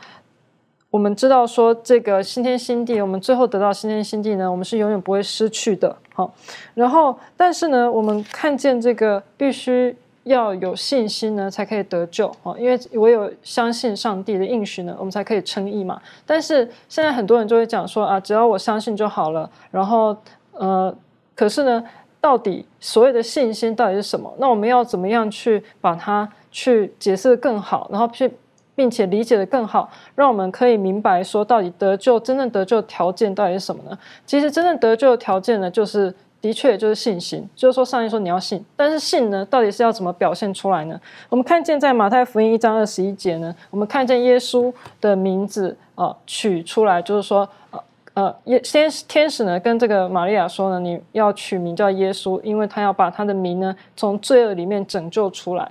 [0.95, 5.97] 我们知道说这个新天新地，我们最后得到新天新地呢，我们是永远不会失去的。
[6.15, 6.33] 好，
[6.73, 12.33] 然后但是呢，我们看见这个必须要有信心呢，才可以得救。
[12.45, 16.01] 哦，因为唯有相信上帝的应许呢，我们才可以称义嘛。
[16.25, 19.51] 但是现在很多人就会讲说啊，只要我相信就好了。
[19.73, 20.17] 然后
[20.53, 20.97] 呃，
[21.35, 21.85] 可是呢，
[22.21, 24.33] 到底所谓的信心到底是什么？
[24.39, 28.31] 那我们要怎么样去把它去解释的更好，然后去。
[28.75, 33.97] 并且理解的更好，让我们可以明白说，到底得救真正得救的条件到底是什么呢？
[34.27, 41.01] 其实真正得救的条件呢，就是的确就是信心，就是说上帝说你要信，但是信呢，到底是要怎么表现出来呢？
[41.29, 47.83] 我们看见在马太福音一章二十一节呢，我们看见耶稣的名字啊取出来，就是说呃
[48.15, 55.71] 呃耶先天使呢跟这个玛利亚说呢，你要取名叫耶稣，因为他要把他的名呢从罪恶里面拯救出来。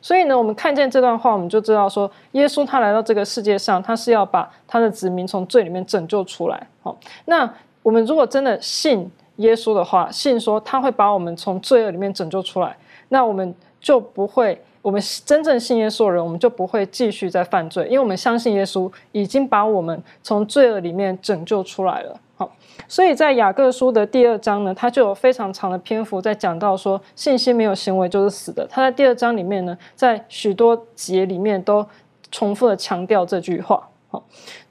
[0.00, 6.66] 所以呢，我们看见这段话，我们就知道说，耶稣他来到这个世界上，他是要把他的子民从罪里面拯救出来。
[6.82, 7.48] 好，那
[7.82, 12.76] 我们如果真的信耶稣的话，信说他会把我们从罪恶里面拯救出来，
[13.08, 22.20] 那我们就不会，我们真正信耶稣的人，我们就不会继续在犯罪，因为我们相信耶稣已经把我们从罪恶里面拯救出来了。
[22.34, 22.50] 好
[22.88, 28.66] 所以在雅各书的第二章呢，他就有非常长的篇幅在讲到说，信心没有行为就是死的。
[28.68, 31.86] 他在第二章里面呢，在许多节里面都
[32.30, 33.88] 重复的强调这句话。
[34.08, 34.24] 好，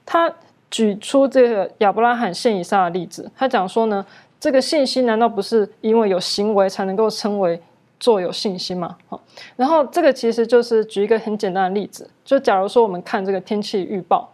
[0.04, 0.32] 他
[0.70, 4.04] 举出这个亚伯拉罕献以撒的例子，他讲说呢，
[4.38, 7.60] 这个信心难道不是因为有行为才能够称为
[7.98, 8.96] 做有信心吗？
[9.08, 9.20] 好，
[9.56, 14.28] 然后这个其实就是举一个很简单的例子，就假如说我们看这个天气预报。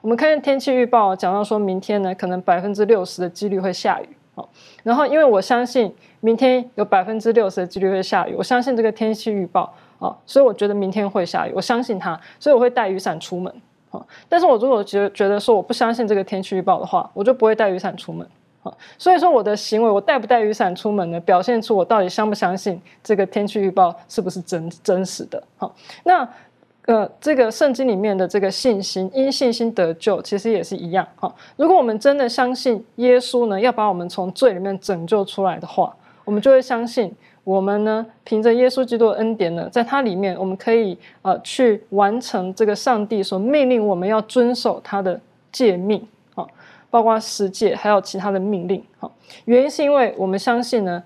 [0.00, 4.08] 我们看见天气预报讲到说明天呢，可能百分之六十的几率会下雨。
[4.34, 4.48] 好，
[4.84, 13.52] 然后因为我相信明天有百分之六十的几率会下雨，我相信这个天气预报啊，所以我觉得明天会下雨，我相信它，所以我会带雨伞出门。
[13.90, 18.24] 好，但是我如果觉觉得说我不相信这个天气预报的话，我就不会带雨伞出门。
[18.60, 25.42] 好，所以说我的行为，我带不带雨伞出门呢，表现出我到底相不相信这个天气预报是不是真真实的。
[25.56, 26.28] 好，那。
[26.88, 31.30] 呃，这个圣经里面的这个信心，因信心得救，其实也是一样哈。
[31.56, 45.20] 如果我们真的相信耶稣呢，要把我们从罪里面拯救出来的话，我们就会相信，我们呢，凭着耶稣基督的恩典呢，在它里面，我们可以呃去完成这个上帝所命令我们要遵守他的
[45.52, 46.02] 诫命
[46.36, 46.46] 啊，
[46.88, 49.10] 包括十诫，还有其他的命令哈。
[49.44, 51.02] 原因是因为我们相信呢，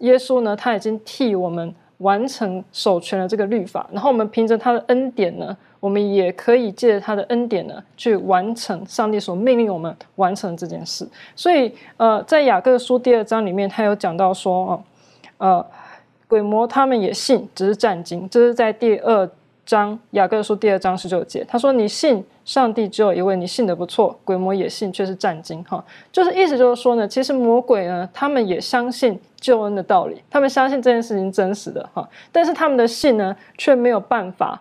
[0.00, 1.72] 耶稣呢，他已经替我们。
[2.00, 11.06] 完成守全了这个律法，然后我们凭着他的恩典呢，我们也可以借着他的恩典呢，去完成上帝所命令我们完成这件事。
[11.36, 14.82] 所以，呃，在雅各书第二章里面，他有讲到说，哦，
[15.38, 15.66] 呃，
[16.26, 18.28] 鬼魔他们也信，只是战惊。
[18.30, 19.28] 这是在第二
[19.66, 29.20] 章雅各书第二章十九节，他说：“你信上帝只有一位，你信的不错，鬼魔也信，却是战惊。”哈，就是意思就是说呢，其实魔鬼呢，他们也相信。
[29.40, 34.60] 救恩的道理，他们相信这件事情真实的哈，但是他们的信呢，却没有办法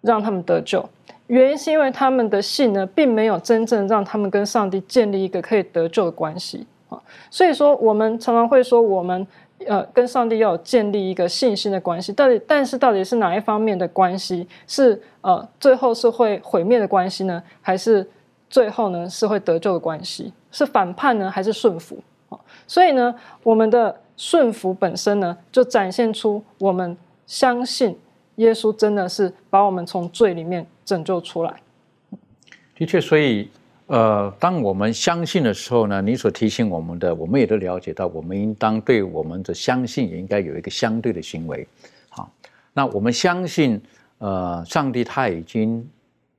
[0.00, 0.84] 让他们得救。
[1.28, 7.00] 原因是因为他们的信呢，并没有真正让他们跟上帝建立一个可以得救的关系啊。
[7.30, 9.24] 所以说，我们常常会说，我们
[9.66, 12.12] 呃跟上帝要建立一个信心的关系。
[12.12, 17.42] 到底，但是到底是哪一方面的关系是呃最后是会毁灭的关系呢？
[17.60, 18.08] 还是
[18.48, 20.32] 最后呢是会得救的关系？
[20.50, 22.38] 是反叛呢，还是顺服啊？
[22.66, 23.94] 所以呢，我们的。
[24.20, 27.96] 顺服本身呢，就展现出我们相信
[28.34, 31.54] 耶稣真的是把我们从罪里面拯救出来。
[32.74, 33.48] 的确，所以
[33.88, 41.66] 呃，当我们相信的时候呢，你所提醒我们的，我们也都了解到，我们应当对我们的相信也应该有一个相对的行为。
[42.10, 42.30] 好，
[42.72, 43.80] 那我们相信，
[44.18, 45.84] 呃，上帝他已经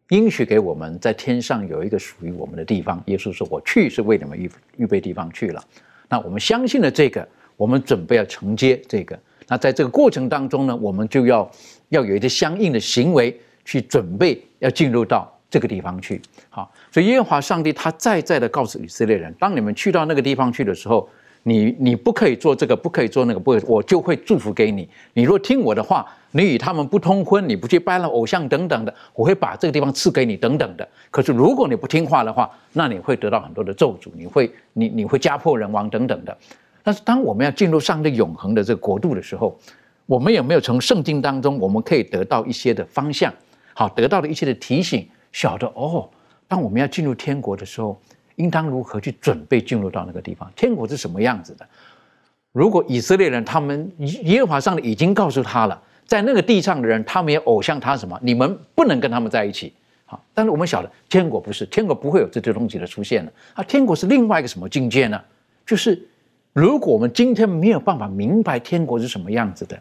[0.10, 3.02] 应许给我们在天上有一个属于我们的地方。
[3.08, 5.64] 耶稣说：“我去是为你们预预备地方去了。”
[6.08, 7.28] 那我们相信了这个。
[7.58, 11.52] 我们准备要承接这个，那在这个过程当中呢，我们就要
[11.90, 16.22] 要有一些相应的行为去准备，要进入到这个地方去。
[16.50, 21.10] 好，所以耶和华上帝他再再的告诉以色列人，当你们去到那个地方去的时候，
[21.44, 24.88] 你你不可以做这个，不可以做那个，不，我就会祝福给你。
[25.14, 30.88] 你若听我的话，你与他们不通婚，你不去拜了偶像等等的，我会把这个地方赐给你等等的。
[31.10, 36.38] 可是如果你不听话的话，那你会得到很多的咒诅，你会你你会家破人亡等等的。
[36.84, 39.58] 但是，当我们要进入上帝永恒的这个国度的时候，
[40.06, 43.34] 我们有没有从圣经当中，我们可以得到一些的方向？
[43.74, 46.10] 好，得到了一些的提醒，晓得哦，
[46.48, 48.00] 当我们要进入天国的时候，
[48.36, 50.52] 应当如何去准备进入到那个地方？
[50.56, 51.68] 天国是什么样子的？
[52.52, 58.20] 如果以色列人他们耶和华上帝已经告诉他了，在那个地上的人，他们也偶像他什么？
[58.22, 59.74] 你们不能跟他们在一起。
[60.06, 63.32] 好，但是我们晓得，天国不是天国，不会有这些东西的出现的。
[63.54, 65.22] 啊，天国是另外一个什么境界呢？
[65.66, 66.08] 就是。
[66.52, 69.80] 如果我们今天没有办法明白天国是什么样子的，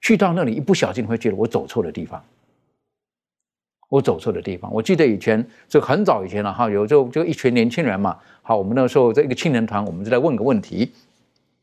[0.00, 2.22] 去到那里一不小心会觉得我走错了地方，
[3.88, 4.72] 我走错的地方。
[4.72, 10.92] 我记得以前就很早以前了哈，有就就一群年轻人嘛，好，我们那时候在一个青年团，我们就在问个问题，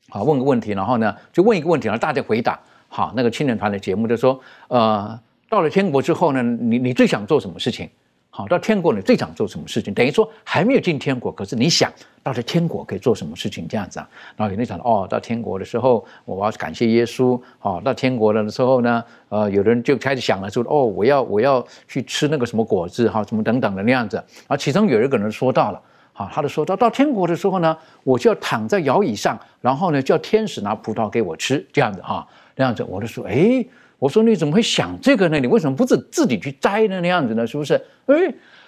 [0.10, 7.90] 好，问个问题，然后呢就问一个问题，然后大家回答，好，那个青年团的节目就说，呃，到了天国之后呢，你你最想做什么事情？
[8.36, 9.94] 好，到天国你最想做什么事情？
[9.94, 11.94] 等于说还没有进天国，可是你想
[12.24, 13.68] 到了天国可以做什么事情？
[13.68, 14.10] 这样子啊？
[14.36, 17.40] 然后有人讲哦，到天国的时候，我要感谢耶稣。
[17.62, 24.18] 哦，到天国了的时候呢，呃，有人就开始想了，说哦，我要我要去吃那个什么果子，哈，什么等等的那样子。
[24.48, 25.80] 啊，其中有一个人说到了，
[26.12, 33.64] 好，他就说到到天国的时候呢，我就要躺在摇椅上，然后呢叫天使拿葡萄给我吃，这样子哈，那样子，我就说，哎。
[34.04, 35.40] 我说你怎么会想这个呢？
[35.40, 37.00] 你为什么不自自己去摘呢？
[37.00, 37.48] 那样子呢？
[37.48, 37.82] 是不是？
[38.08, 38.16] 哎，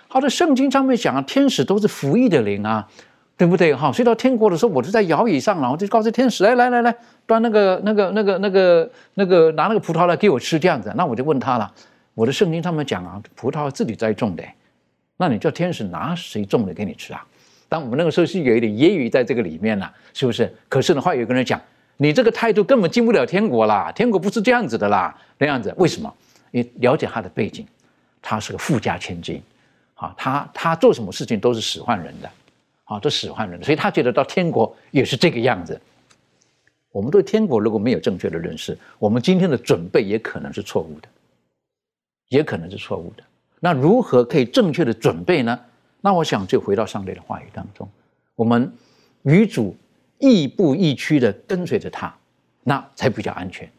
[0.07, 2.87] 他的圣经上面讲啊，天使都是服役的灵啊，
[3.35, 3.75] 对不对？
[3.75, 6.95] 哈，所以到天国的时候，我就在摇椅上，然后就告诉天使，来来来来，
[7.25, 10.89] 端那个那个那个那个那个拿那个葡萄来给我吃，这样子。
[10.95, 11.69] 那我就问他了，
[12.13, 14.43] 我的圣经上面讲啊，葡萄自己栽种的，
[15.17, 17.21] 那你叫天使拿谁种的给你吃啊？
[17.67, 20.49] 但我们那个时候是有一点揶揄在这个里面了，是不是？
[20.69, 21.59] 可是的话，有个人讲。
[21.97, 23.91] 你这个态度根本进不了天国啦！
[23.93, 26.13] 天国不是这样子的啦，那样子为什么？
[26.51, 27.65] 你了解他的背景，
[28.21, 29.41] 他是个富家千金，
[29.93, 32.29] 啊，他他做什么事情都是使唤人的，
[32.83, 35.79] 啊，都使唤人，所以他觉得到天国也是这个样子。
[36.91, 41.07] 我们对天国如果没有正确的认识，我们今天的准备也可能是错误的，
[42.27, 43.23] 也可能是错误的。
[43.61, 45.57] 那如何可以正确的准备呢？
[46.01, 47.89] 那我想就回到上帝的话语当中，
[48.35, 48.69] 我们
[49.23, 49.75] 与主。
[50.19, 52.13] 亦步亦趋的跟随着他，
[52.63, 53.69] 那才比较安全。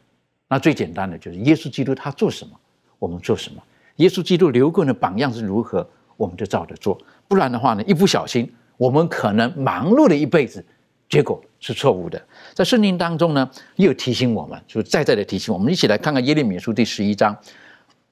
[0.49, 2.53] 那最简单的就是耶稣基督他做什么，
[2.99, 3.62] 我们做什么。
[3.96, 6.96] 耶稣基督留过的榜样是如何，我们就照着做。
[7.27, 10.64] 不然的话呢，一不小心，我们可能忙碌了一辈子，
[11.09, 12.22] 结果是错误的。
[12.55, 15.72] 在圣经当中呢，又提醒我们，就再再的提醒我们。
[15.72, 17.37] 一起来看看耶利米书第十一章。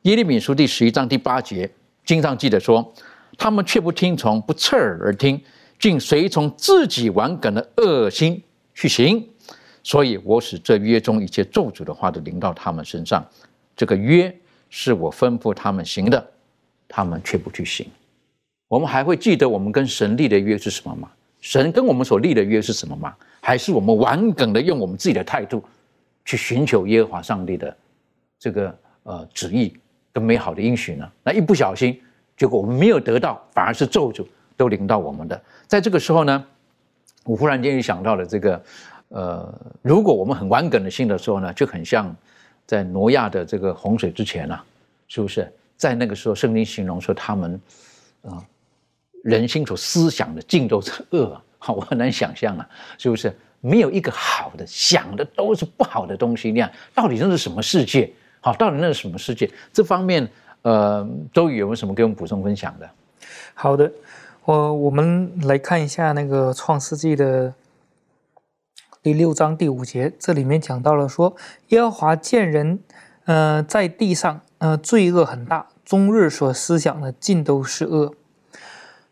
[0.03, 1.71] 耶利米书第十一章第八节，
[2.05, 2.93] 经上记得说，
[3.39, 5.41] 他们却不听从，不侧耳而听，
[5.85, 8.42] 竟随从自己顽梗的恶心
[8.73, 9.29] 去行。
[9.83, 13.23] 所以我使这约中一切咒诅的话都临到他们身上。
[13.77, 14.35] 这个约
[14.70, 16.27] 是我吩咐他们行的，
[16.88, 17.87] 他们却不去行。
[18.66, 21.11] 我们还会记得我们跟神立的约是什么吗？
[21.42, 23.14] 神跟我们所立的约是什么吗？
[23.42, 25.62] 还是我们顽梗的用我们自己的态度
[26.25, 27.77] 去寻求耶和华上帝的
[28.38, 29.77] 这个呃旨意
[30.14, 31.07] 跟美好的应许呢？
[31.23, 32.01] 那一不小心，
[32.38, 34.25] 结果我们没有得到，反而是咒诅
[34.57, 35.40] 都临到我们的。
[35.67, 36.45] 在这个时候呢，
[37.25, 38.62] 我忽然间又想到了这个。
[39.09, 42.12] 呃，如果我们很顽梗的信的时候呢，就很像
[42.67, 44.64] 在挪亚的这个洪水之前啊，
[45.07, 45.53] 是不是？
[45.77, 47.61] 在那个时候，圣经形容说他们
[48.23, 48.43] 啊，
[49.23, 53.33] 人心所思想的尽都是恶， 好，我很难想象啊，是不是？
[53.61, 58.11] 没有一个好的，想的都是不好的东西那样，到底那是什么世界？
[58.40, 59.49] 好，到底那是什么世界？
[59.73, 60.29] 这方面，
[60.62, 62.90] 呃，周宇有没有什么给我们补充分享的？
[63.55, 63.93] 好的，
[64.46, 67.54] 我我们来看一下那个创世纪的。
[69.02, 71.35] 第六章第五节，这里面讲到了说，
[71.68, 72.78] 耶和华见人，
[73.24, 78.14] 呃，在地上，呃，罪恶很大，终日所思想的尽都是恶。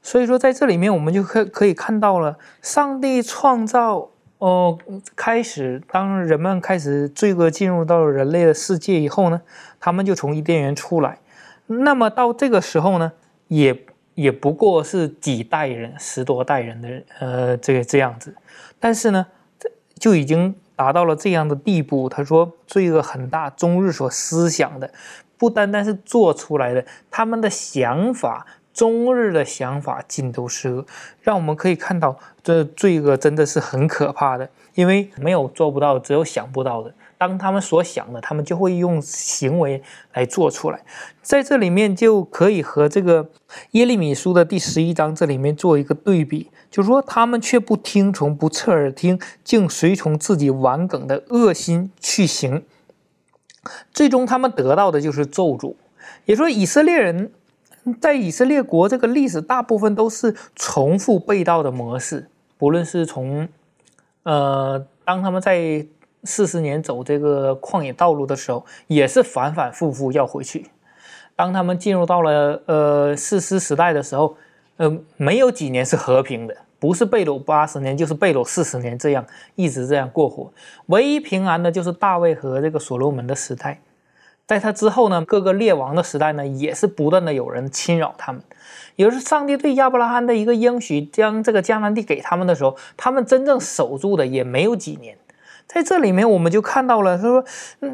[0.02, 4.78] 所以说，在这里面我们就可可以看到了，上帝创造，哦，
[5.16, 9.40] 开始当人们开始罪恶进入到人类的世界以后呢，
[9.80, 11.18] 他们就从伊甸园出来。
[11.66, 13.12] 那么到这个时候呢，
[13.48, 13.86] 也
[14.22, 18.34] 也不过是几代人、十多代人的，呃，这个这样子。
[18.78, 19.26] 但是呢。
[19.58, 22.08] 这就已经达到了这样的地步。
[22.08, 24.90] 他说，罪恶很大，终日所思想的，
[25.38, 30.84] 不单单是做出来的，他们的想法，终日的想法尽都是恶。
[31.20, 36.92] 让我们可以看到，这罪恶真的是很可怕的，因为没有做不到，只有想不到的。
[37.22, 39.80] 当他们所想的，他们就会用行为
[40.14, 40.80] 来做出来。
[41.22, 43.30] 在这里面就可以和这个
[43.70, 52.64] 耶利米书的第十一章这里面做一个对比，就是说他们却不听从，不侧耳听，竟随从自己顽梗的恶心去行，
[53.92, 55.76] 最终他们得到的就是咒诅。
[56.24, 57.30] 也说以色列人
[58.00, 63.46] 在以色列国这个历史大部分都是重复被盗的模式，不论是从
[64.24, 65.86] 呃当他们在
[66.24, 70.66] 四十年走这个旷野道路的时候，也是反反复复要回去。
[71.34, 74.36] 当他们进入到了呃四师时代的时候，
[74.76, 80.52] 呃，没有几年是和平的，不是贝鲁八十年，就是贝鲁四十年，这样一直这样过活。
[80.86, 83.80] 唯一平安的就是大卫和这个所罗门的时代。
[84.46, 88.42] 在他之后呢，各个列王的时代呢，也是不断的有人侵扰他们。
[88.96, 95.16] 也就是上帝对亚伯拉罕的一个应许，将这个迦南地给他们的时候，他们真正守住的也没有几年。
[95.74, 97.44] 在这里面，我们就看到了，他说，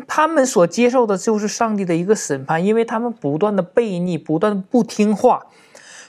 [0.08, 5.46] 他们所接受的就是上帝的一个审判，因为他们不断的悖逆，不断不听话，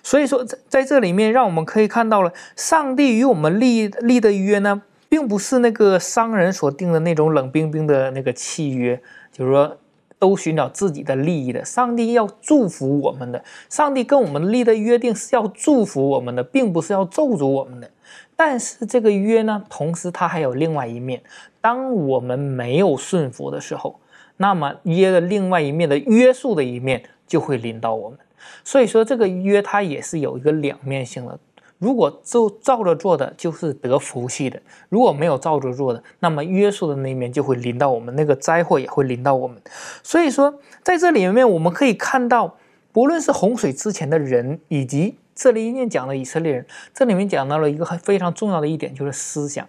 [0.02, 9.00] 所以说，在在这里面，让我们可以看到了，上帝与我们立立的约呢，并不是那个商人所定的那种冷冰冰的那个契约，
[9.32, 9.78] 就是说，
[10.18, 11.64] 都寻找自己的利益的。
[11.64, 17.92] 上帝要祝福我们的，上帝跟我们立的约定是要祝福我们的，并不是要咒诅我们的。
[18.36, 21.22] 但是这个约呢，同时它还有另外一面。
[21.62, 24.00] 当我们没有顺服的时候，
[24.38, 28.18] 那么约的另外一面的约束的一面就会临到我们。
[28.64, 31.38] 所以说，这个约它也是有一个两面性的。
[31.78, 39.62] 如果就照着做的，就是得福气的；如果没有照着做的，那么约束的那一面就会临到我们，那个灾祸也会临到我们。
[40.04, 42.58] 所以说，在这里面我们可以看到，
[42.92, 49.66] 不论是洪水之前的人，以及这里一面讲的以色列人，这里面讲到了一个很非常重要的一点，就是思想。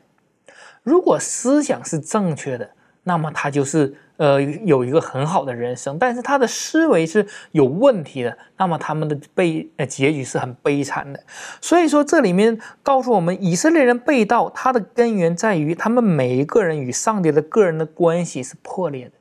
[0.83, 2.69] 如果思想是正确的，
[3.05, 11.23] 那么他就是呃有一个很好的人生；但是他的思维是有问题的，那么他们的悲呃结局是很悲惨的。
[11.61, 19.13] 所以说，这里面告诉我们，以色列人被盗，它的根源在于他们每一个人与上帝的个人的关系是破裂的。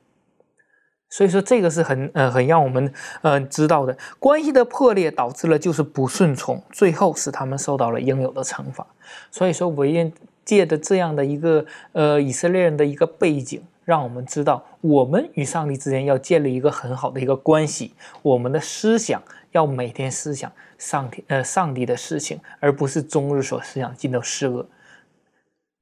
[1.09, 8.85] 所以说，这个是很呃很让我们呃知道的，关系的破裂导致了就是不顺从，最后使他们受到了应有的惩罚。
[9.31, 10.11] 所以说，唯愿
[10.45, 19.21] 借的这样的一个呃以色列人的一个背景，让我们知道，我们与上帝之间要建立一个很好的一个关系，我们的思想
[19.51, 24.63] 要每天思想上天呃上帝的事情，而不是终日所思想尽都是恶。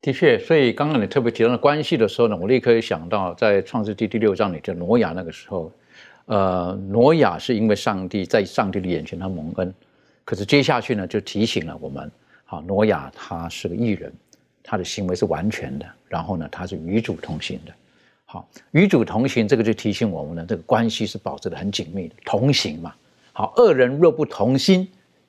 [0.07, 5.69] 的确，所以刚刚你特别提到的关系的时候呢，我立刻想到在创世纪第六章里的挪亚那个时候，
[6.27, 9.73] 呃，挪亚是因为上帝在上帝的眼前他蒙恩，
[10.23, 12.09] 可是接下去呢就提醒了我们，
[12.45, 14.09] 好，挪亚他是个艺人，
[14.63, 17.73] 他的行为是完全的，然后呢他是与主同行的，
[18.23, 22.95] 好，与主同行，这个就提醒我们呢，这个关系是保持的很紧密的，同行嘛。
[23.33, 24.87] 好，二人若不同心，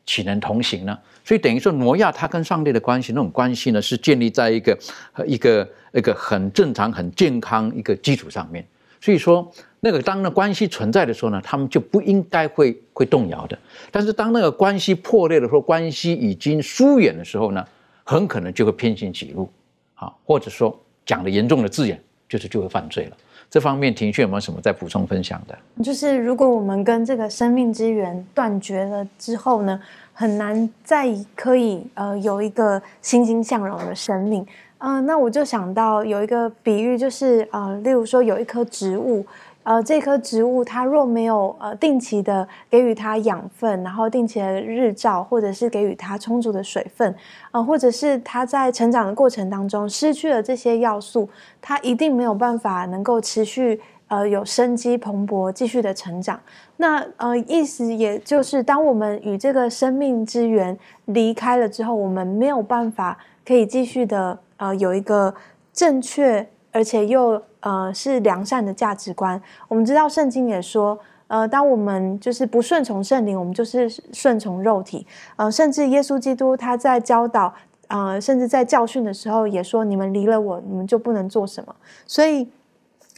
[0.09, 0.99] 岂能同行呢？
[1.23, 4.79] 所以等于说，挪亚他跟上帝的关系，那种关系呢，是建立在一个
[5.27, 8.67] 一个一个很正常、很健康一个基础上面。
[8.99, 9.47] 所以说，
[9.81, 13.59] 那个当那关系存在的时候呢，他们就不应该会会动摇的。
[13.93, 17.63] 但是当那个关系破裂的时候，关系已经疏远的时候呢，
[18.05, 19.53] 很可能就会偏行己路，
[19.95, 23.17] 啊，或者说讲的严重的字眼，就是就会犯罪了。
[23.51, 25.59] 这方面，庭训有没有什么再补充分享的？
[25.83, 29.81] 就是如果我们跟这个生命之源断绝了之后呢，
[30.13, 34.47] 很难再可以呃有一个欣欣向荣的生命。
[34.81, 39.27] 嗯，那我就想到有一个比喻，就是呃，例如说有一棵植物，
[39.69, 47.15] 呃，这棵植物它若没有呃定期的给予它养分，然后定期的日照，或者是给予它充足的水分，
[47.51, 51.29] 呃，或者是它在成长的过程当中失去了这些要素，
[51.61, 56.41] 它一定没有办法能够持续呃有生机蓬勃继续的成长。
[56.79, 64.39] 那呃意思也就是，当我们与这个生命之源离开了之后，我们没有办法可以继续的。
[64.57, 65.33] 呃，有一个
[65.73, 66.45] 正确
[66.79, 69.43] 而且又呃是良善的价值观。
[69.67, 75.05] 我们知道圣经也说，呃，当我们就是不顺从圣灵，我们就是顺从肉体。
[75.35, 77.53] 呃，甚至耶稣基督他在教导，
[77.89, 81.75] 呃，甚至在教训的时候也说：“你们离了我，你们就不能做什么。”
[82.07, 82.49] 所以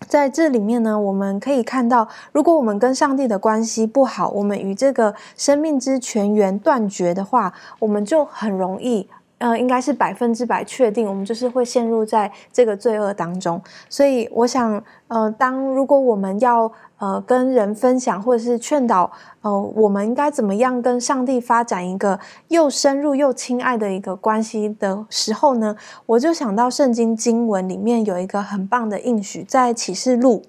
[0.08, 9.06] 在这里面呢，我们可以看到，如果我们跟上帝的关系不好，我们与这个生命之泉源断绝的话，我们就很容易。
[9.40, 13.58] 呃，应该是百分之百确定，我们就是会陷入在这个罪恶当中。
[13.88, 19.10] 所以，我想，呃，当如果我们要呃跟人分享，或者是劝导，
[19.40, 25.74] 呃，我们应该怎么样跟上帝发展一个又深入又亲爱的一个关系的时候呢？
[26.04, 30.42] 我就想到圣经经文里面有一个很棒的应许，在启示录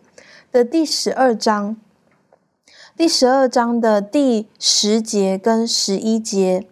[0.51, 1.77] 的第十二章，
[2.97, 6.67] 第十二章的第十节跟十一节，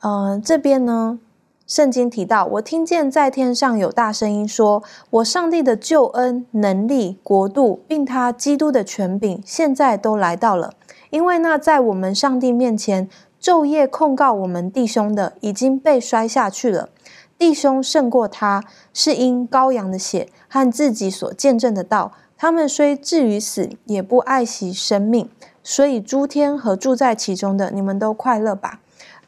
[0.00, 1.18] 呃，这边呢。
[1.66, 10.74] 圣经提到，我听见在天上有大声音说：“我上帝的救恩、能力、国度，并他基督的权柄，现在都来到了。
[11.08, 13.08] 因为那在我们上帝面前
[13.40, 16.90] 昼夜控告我们弟兄的，已经被摔下去了。
[17.38, 18.62] 弟兄胜过他，
[18.92, 22.12] 是因羔羊的血和自己所见证的道。
[22.36, 25.30] 他们虽至于死，也不爱惜生命。
[25.62, 28.80] 所以诸天和住在其中的，你们都快乐吧。”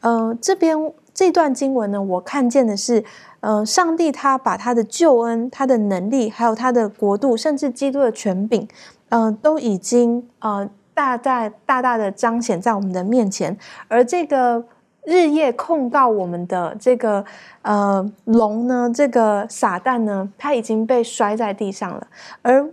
[0.03, 0.93] 呃，这边。
[1.17, 3.03] 这段经文呢，我看见的是，
[3.41, 8.69] 呃，上帝他把他的救恩、他的能力，还有他的国度，甚至基督的权柄，
[9.09, 13.57] 嗯，都已经呃大大大大的彰显在我们的面前。
[13.89, 14.63] 而这个
[15.05, 17.25] 日夜控告我们的这个
[17.63, 22.07] 呃龙呢，这个撒旦呢，他已经被摔在地上了，
[22.43, 22.69] 而。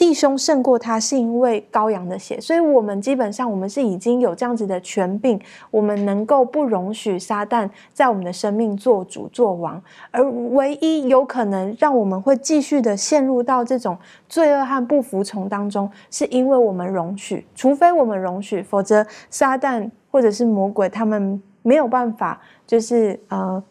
[0.00, 5.38] 弟兄胜过他，是因为羔羊的血，所以我们基本上我们是已经有这样子的权柄，
[5.70, 9.80] 我们能够不容许撒旦在我们的生命做主做王，
[10.10, 13.94] 而唯一有可能让我们会继续的陷入到这种
[14.26, 23.62] 罪恶和不服从当中，是因为我们容许，除非我们容许，否则撒旦或者是魔鬼他们没有办法，就是呃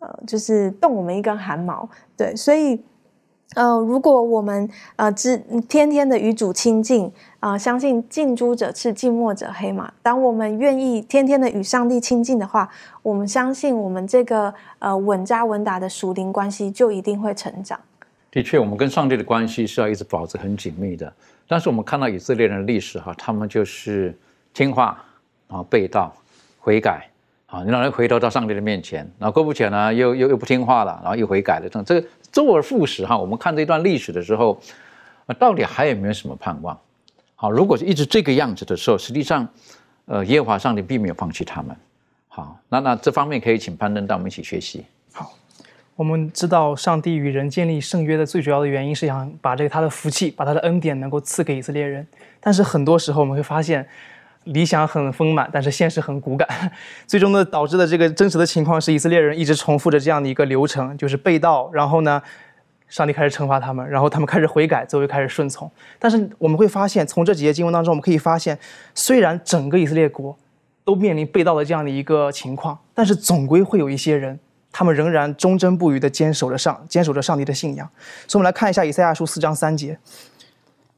[0.00, 2.78] 呃，就是动我们一根汗毛，对，所以。
[3.54, 5.38] 呃，如果我们呃只
[5.68, 9.90] 天天的与主亲近啊，相信近朱者赤，近墨者黑嘛。
[10.02, 12.68] 当我们愿意天天的与上帝亲近的话，
[13.02, 17.80] 我们相信我们这个呃稳扎稳打的属灵关系就一定会成长。
[18.30, 21.10] 的确，我们跟上帝的关系是要一直保持很紧密的。
[21.48, 24.14] 但是我们看到以色列人的历史哈，他们就是
[24.52, 25.02] 听话
[25.48, 26.14] 啊，背道
[26.60, 27.08] 悔改。
[27.50, 33.16] 啊，你让人回头到上帝的面前，然后过不久呢，又又又不听话了，然后又悔改了，这这个周而复始哈。
[33.16, 34.60] 我们看这段历史的时候，
[35.24, 36.78] 啊，到底还有没有什么盼望？
[37.34, 39.48] 好，如果是一直这个样子的时候，实际上，
[40.04, 41.74] 呃，耶和华上帝并没有放弃他们。
[42.28, 44.84] 好，那那这方面可以请攀登带我们一起学习。
[45.14, 45.32] 好，
[45.96, 52.06] 我们知道上帝与人建立圣约的最主要的原因是想把这个他的福气，把他的恩典能够赐给以色列人，
[52.40, 53.88] 但是很多时候我们会发现。
[54.52, 56.48] 理想很丰满，但是现实很骨感，
[57.06, 62.22] 最终的导致的这个真实的情况是，以色列人一直重复着这样的一个流程，就是被盗，然后呢，
[62.88, 65.70] 上帝开始惩罚他们，然后他们开始悔改，最后又开始顺从。
[65.98, 68.58] 但是我们会发现，从这几节经文当中，我们可以发现，
[68.94, 70.36] 虽然整个以色列国
[70.84, 74.40] 都面临被盗的这样的一个情况，但是总归会有一些人，
[74.72, 77.86] 他们仍然忠贞不渝地坚守着上，坚守着上帝的信仰。
[78.26, 79.98] 所以，我们来看一下以赛亚书四章三节。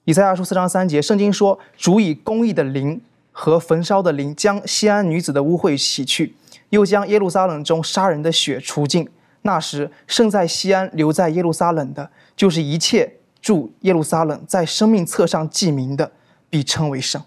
[0.05, 3.01] 以赛亚书四章三节，圣经说：“主以公义的灵。”
[3.33, 6.35] 和焚烧的灵将西安女子的污秽洗去，
[6.71, 9.09] 又将耶路撒冷中杀人的血除尽。
[9.43, 13.11] 那时，剩在西安留在耶路撒冷的，就是一切
[13.41, 16.13] 住耶路撒冷，在生命册上记名的，
[16.51, 17.23] 必称为圣。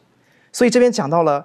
[0.51, 1.43] 所以这边讲到了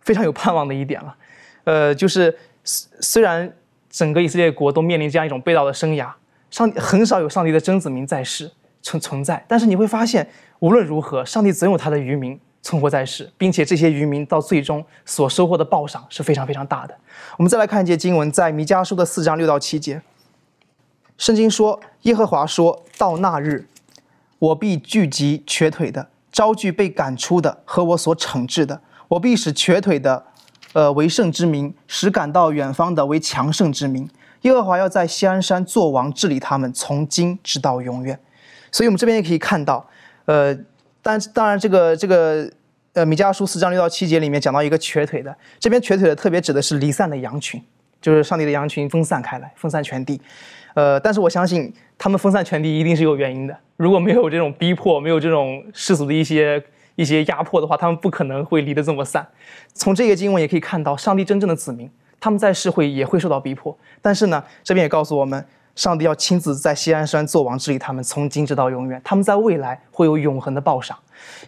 [0.00, 1.16] 非常有盼望的一点了，
[1.64, 3.50] 呃，就是虽虽然
[3.88, 6.10] 整个以色列国都面临这样一种被盗的生涯，
[6.50, 8.50] 上很少有上帝的真子民在世
[8.82, 16.96] 存存在，但是你会发现，无论如何，上帝总有他的渔民存活在世，并且这些渔民到最终所收获的报赏是非常非常大的。
[17.36, 20.02] 我们再来看一节经文，在弥迦书的四章六到七节，
[21.16, 23.66] 圣经说：“耶和华说到那日，
[24.38, 30.24] 我必聚集瘸腿的。”招聚被赶出的和我所惩治的，我必使瘸腿的，
[30.72, 34.08] 呃为圣之名，使赶到远方的为强盛之名。
[34.42, 38.16] 耶和华要在西安山作王，治理他们，从今直到永远。
[38.70, 39.84] 所以，我们这边也可以看到，
[40.26, 40.56] 呃，
[41.02, 42.50] 但当然，这个这个，
[42.92, 47.62] 呃，米迦书四章六到七节里面讲到一个瘸腿的，这边瘸腿的特别指的是离散的羊群，
[48.00, 50.20] 就是上帝的羊群分散开来，分散全地。
[50.74, 53.56] 呃，但是我相信他们分散全地一定是有原因的。
[53.76, 56.62] 如果没有这种逼迫，没有这种世俗的一些
[56.94, 59.26] 一些压迫的话，他们不可能会离得这么散。
[59.72, 61.90] 从这个经文也可以看到，上帝真正的子民，
[62.20, 63.76] 他们在世会也会受到逼迫。
[64.02, 65.44] 但是呢，这边也告诉我们，
[65.74, 69.00] 上帝要亲自在西安山做王治理他们，从今直到永远。
[69.04, 70.98] 他们在未来会有永恒的报赏。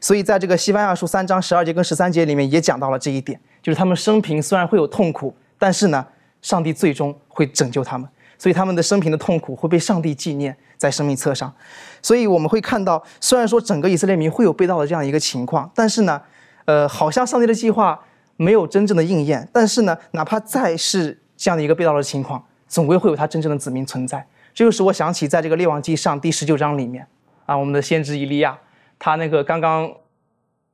[0.00, 6.06] 所以在这个西班牙书三章十二节跟十三节里面也讲到了这一点，就是他们生平虽然会有痛苦，但是呢，
[6.40, 8.08] 上帝最终会拯救他们。
[8.38, 11.54] 所以他们的生平的痛苦会被上帝纪念在生命册上，
[12.02, 16.20] 所以我们会看到，虽然说整个以色列民会有被盗的这样一个情况，但是呢，
[16.64, 17.96] 呃，好像上帝的计划
[18.36, 19.48] 没有真正的应验。
[19.52, 24.26] 但是呢，哪怕再是这样的一个被盗的情况，总归会有他真正的子民存在。
[24.54, 27.06] 这就使我想起，在这个列王记上第十九章里面，
[27.44, 28.58] 啊，我们的先知以利亚，
[28.98, 29.92] 他那个刚刚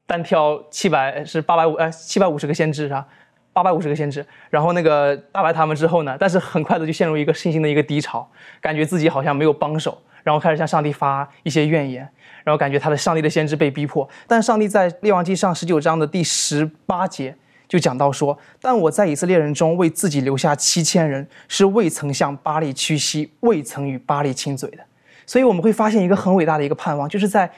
[0.06, 3.04] 单挑七百是八百五呃七百五十个先知是吧？
[3.52, 8.30] 八百五十个先知，然后那个打败他们之后呢，但是很快的就陷入一个信心的一个低潮，
[8.60, 12.08] 感觉自己好像没有帮手，然后开始向上帝发一些怨言，
[12.44, 14.08] 然后感觉他的上帝的先知被逼迫。
[14.28, 17.36] 但上帝在列王记上十九章的第十八节
[17.68, 24.78] 就讲到说：“但我在以色列人中为自己留下七千人，是未曾向巴利屈膝，未曾与巴利亲嘴的。”
[25.26, 27.50] 所以我们会发现一个很伟大的一个盼望，就是在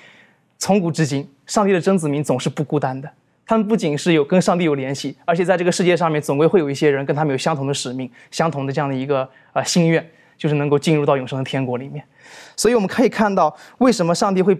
[0.58, 3.08] 从古至今，上帝的真子民总是不孤单的。
[3.46, 10.04] 他们不仅是有跟上帝有联系，而且在这个世界上面，总归会有一些人跟他们有相同的使命、相同的这样的一个呃心愿，
[10.36, 12.04] 就是能够进入到永生的天国里面。
[12.56, 14.56] 所以我们可以看到，为什么上帝会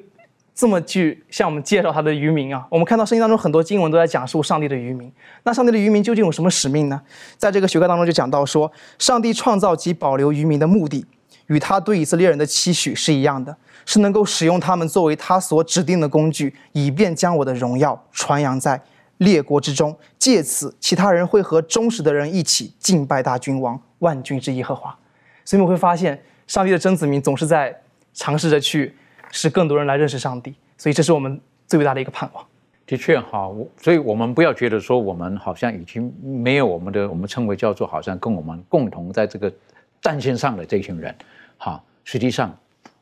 [0.55, 2.67] 这么去向我们介绍他的渔民啊？
[2.71, 5.11] 我们看到圣经当中很多经文都在讲述上帝的渔民。
[5.45, 7.01] 那上帝的渔民究竟有什么使命呢？
[7.39, 11.07] 在这个学科当中就讲到说，上帝创造及保留渔民的目的，
[11.47, 13.57] 与他对以色列人的期许是一样的。
[13.87, 18.81] 是能够使用他们作为他所指定的工具，以便将我的荣耀传扬在
[19.17, 24.97] 列国之中，借此其他人会和忠实的人一起敬拜大君王万军之耶和华。
[25.45, 27.75] 所以我们会发现，上帝的真子民总是在
[28.13, 28.95] 尝试着去
[29.31, 30.55] 使更多人来认识上帝。
[30.77, 32.45] 所以这是我们最伟大的一个盼望。
[32.87, 39.53] 的确哈，我所以我们不要觉得说我们好像已经没有我们的我们称为叫做好像跟我们共同在这个
[40.01, 41.15] 战线上的这群人，
[41.59, 42.57] 哈，实际上。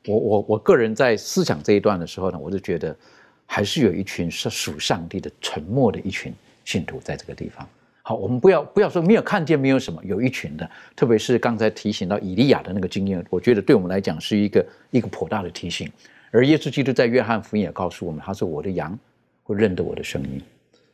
[0.06, 2.96] 我我我个人在思想这一段的时候呢，我就觉得
[3.44, 6.32] 还是有一群是属上帝的沉默的一群
[6.64, 7.68] 信徒在这个地方。
[8.00, 15.90] 好，我们不要不要说没有看见没有什么，有一群的，特别是刚才提醒到以利亚的那个经验，我觉得对我们来讲是一个一个颇大的提醒。
[16.30, 18.96] 而耶稣基督在约翰福音也告诉我们，他说我的羊
[19.42, 20.40] 会认得我的声音，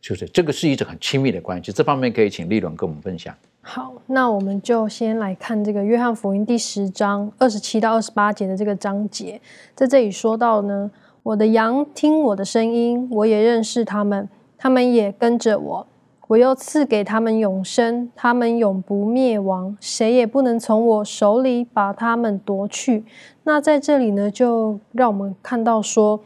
[0.01, 1.73] 就是这个是一种很亲密的关系。
[1.73, 3.35] 这方面可以请立伦跟我们分享。
[3.61, 9.41] 好，那我们就先来看这个约翰福音第十章二十七到二十八节的这个章节，
[9.75, 10.91] 在这里说到呢，
[11.23, 14.29] 我的羊听我的声音，我也认识他们，
[14.59, 15.87] 他们也跟着我，
[16.35, 23.05] 我又赐给他们永生，他们永不灭亡，谁也不能从我手里把他们夺去。
[23.45, 26.21] 那在这里呢，就让我们看到说。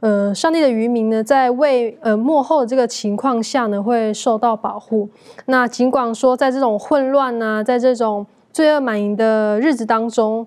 [0.00, 5.08] 呃，上帝的渔民呢，在为呃幕后的这个情况下呢，会受到保护。
[5.46, 10.44] 那尽管说，在这种混乱呢，在这种罪恶满盈的日子当中，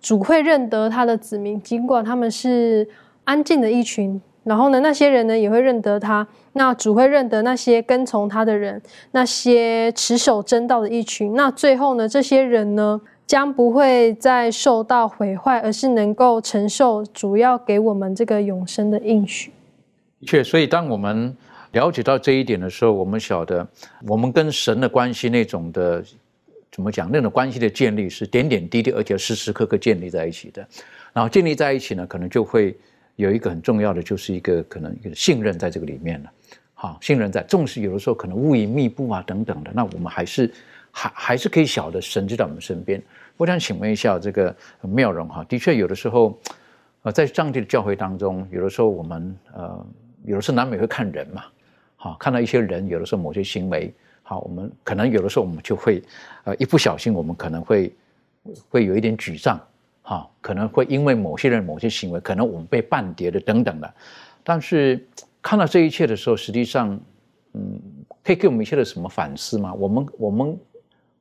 [0.00, 2.88] 主会认得他的子民，尽管他们是
[3.24, 4.22] 安静的一群。
[4.44, 6.26] 然后呢，那些人呢，也会认得他。
[6.52, 8.80] 那主会认得那些跟从他的人，
[9.10, 11.34] 那些持守真道的一群。
[11.34, 13.00] 那最后呢，这些人呢？
[13.26, 19.50] 将不会再受到毁坏，而是能够承受主要给我们这个永生的应许。
[20.20, 21.34] 的确，所以当我们
[21.72, 23.66] 了解到这一点的时候，我们晓得
[24.06, 26.04] 我们跟神的关系那种的
[26.70, 27.08] 怎么讲？
[27.10, 30.62] 那种关系的建立是点点滴滴，而且时时刻刻建立在一起的。
[31.14, 32.76] 然后建立在一起呢，可能就会
[33.16, 36.32] 有一个很重要的，就是一个可能一个信任在这个里面了。
[36.74, 40.52] 好，信任在，纵使有的时候可能乌云密布啊等等的，那我们还是。
[40.96, 43.02] 还还是可以晓得神就在我们身边。
[43.36, 46.38] 我想请问一下这个妙容哈，的确有的时候，
[47.02, 49.86] 呃，在上帝的教会当中，有的时候我们呃，
[50.24, 51.46] 有的时候难免会看人嘛，
[51.96, 53.92] 好，看到一些人，有的时候某些行为，
[54.22, 56.00] 好，我们可能有的时候我们就会，
[56.44, 57.92] 呃，一不小心，我们可能会
[58.68, 59.60] 会有一点沮丧，
[60.06, 63.94] 哈，可能会因为某些人某些行为，可能我们被半跌的等等的。
[64.42, 65.02] 但是
[65.40, 67.00] 看到这一切的时候，实际上，
[67.54, 67.80] 嗯，
[68.22, 69.72] 可以给我们一些的什么反思吗？
[69.72, 70.56] 我们我们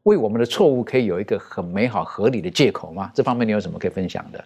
[0.03, 3.09] 为我们的错误可以有一个很美好合理的借口吗？
[3.15, 4.43] 这方面你有什么可以分享的？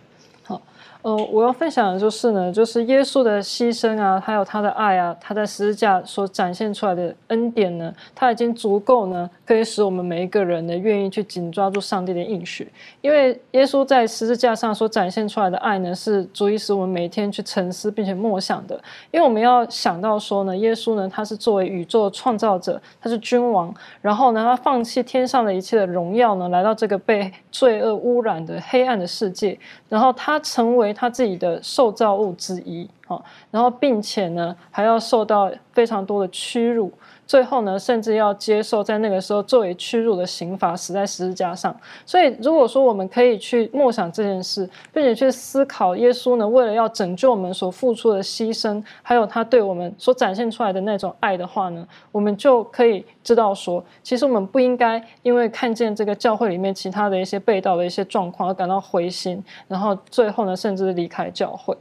[1.08, 12.70] 呃，我要分享的就是呢，就是耶稣的牺牲啊，还有他的爱啊，他在十字架所展现出来的恩典呢，他已经足够呢，可以使我们每一个人呢，愿意去紧抓住上帝的应许。
[13.00, 18.76] 因为耶稣在十字架上所展现出来的爱呢，是足以使我们每天去沉思并且默想的。
[19.10, 30.94] 因为我们要想到说呢，耶稣呢，他是作为宇宙的创造者，他是君王，然后呢，他放弃天上的一切的荣耀呢，来到这个被罪恶污染的黑暗的世界，然后他成为。
[30.94, 36.92] 他自己的受造物之一，哦，然后并且呢，还要受到非常多的屈辱。
[37.28, 41.76] 最后呢，甚至要接受在那个时候作为屈辱的刑罚，死在十字架上。
[42.06, 61.76] 所以，如果说我们可以去默想这件事，并且去思考耶稣呢，为了要拯救我们所付出的牺牲，还有他对我们所展现出来的那种爱的话呢，我们就可以知道说，其实我们不应该因为看见这个教会里面其他的一些被盗的一些状况而感到灰心，然后最后呢，甚至离开教会。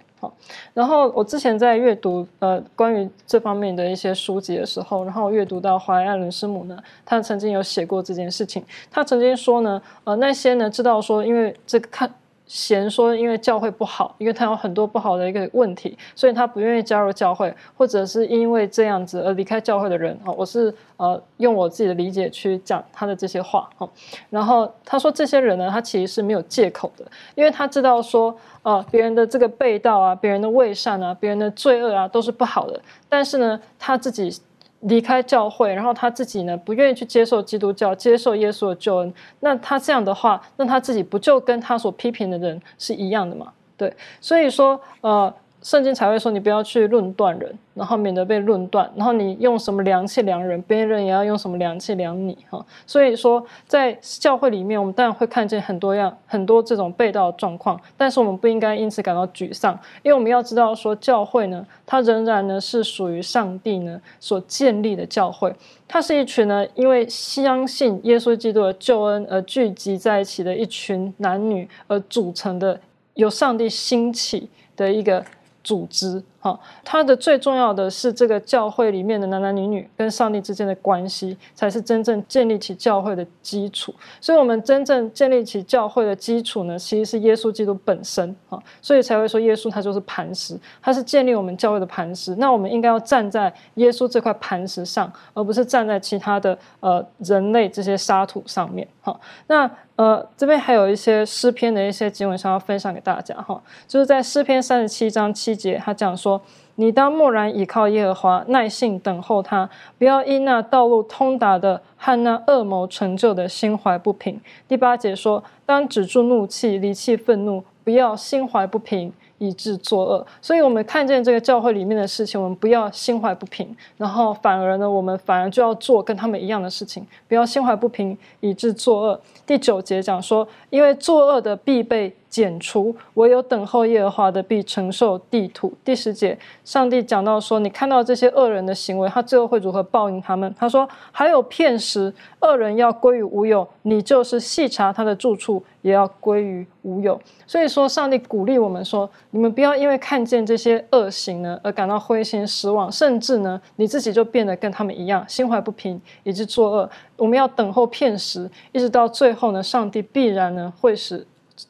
[0.75, 8.65] 然后我之前在阅读呃关于这方面的一些书籍的时候，然后阅读到怀爱伦师母呢，他曾经有写过这件事情。
[8.91, 12.13] 他曾经说呢，呃，那些呢知道说，因为这个看。
[12.47, 23.89] 嫌说因为教会不好，因为他有很多不好的一个问题，所以他不愿意加入教会，或者是因为这样子而离开教会的人啊，我是呃用我自己的理解去讲他的这些话哈。
[24.31, 34.41] 然后他说这些人呢，他其实是没有借口的，因为他知道说呃别人的这个被盗啊，别人的伪善啊，别人的罪恶啊都是不好的，但是呢他自己。
[34.81, 39.15] 离开教会，然后他自己呢不愿意去接受基督教，接受耶稣的救恩。
[39.41, 43.53] 那他这样的话，那他自己不就跟他所批评的人是一样的吗？
[43.77, 45.33] 对，所以说，呃。
[45.67, 48.89] 圣经才会说你不要去论断人，然后免得被论断。
[48.95, 52.65] 然后你用什么良器量人，别人也要用什么良器量你哈。
[52.87, 65.53] 所以说，在教会里面，我们当然会看见很多样、很多这种被盗的状况，但是我们不应该因此感到沮丧，因为我们要知道说，教会呢，它仍然呢是属于上帝呢所建立的教会，
[65.89, 72.79] 它是一群呢因为相信耶稣基督的救恩而聚集在一起的一群男女而组成的，
[73.15, 75.25] 由上帝兴起的一个。
[75.67, 83.93] 组织好，它的最重要的是这个教会里面的男男女女跟上帝之间的关系，才是真正建立起教会的基础。
[84.21, 92.35] 所以，我们真正建立起教会的基础呢，其实是耶稣基督本身哈，所以才会说耶稣他就是磐石，他是建立我们教会的磐石。
[92.37, 99.19] 那我们应该要站在耶稣这块磐石上，而不是站在其他的呃人类这些沙土上面哈。
[99.49, 103.59] 那呃，这边还有一些诗篇的一些经文想要分享给大家哈，
[103.89, 106.36] 就是在诗篇三十七章七节，他讲说
[106.77, 109.69] ：“你当默然倚靠耶和华，耐心等候他，
[109.99, 129.21] 不要因那道路通达的和那恶谋成就的心怀不平。”第八节说：“当止住怒气，离弃愤怒，不要心怀不平。”以致作恶，所以我们看见这个教会里面的事情，我们不要心怀不平，然后反而呢，我们反而就要做跟他们一样的事情，不要心怀不平，以致作恶。
[129.47, 132.17] 第九节讲说，因为作恶的必被。
[132.37, 135.73] 剪除，唯有等候耶和华的必承受地土。
[135.83, 140.55] 第十节，上帝讲到说，你看到这些恶人的行为，他最后会如何报应他们？
[140.59, 142.13] 他说，还有片时，
[142.43, 147.19] 恶人要归于无有，你就是细查他的住处，也要归于无有。
[147.47, 156.91] 所以说，上帝鼓励我们说，你们不要因为看见这些恶行呢，而感到灰心失望，甚至呢，你自己就变得跟他们一样，心怀不平，以致作恶。
[157.17, 161.27] 我们要等候片时，一直到最后呢，上帝必然呢会使。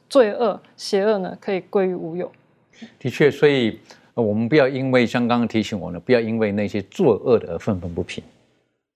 [0.09, 2.31] 罪恶、邪恶呢，可以归于无有。
[2.99, 3.79] 的确，所以
[4.15, 8.23] 我们不要因为像刚刚提醒我呢，不要因为那些作恶的而愤愤不平。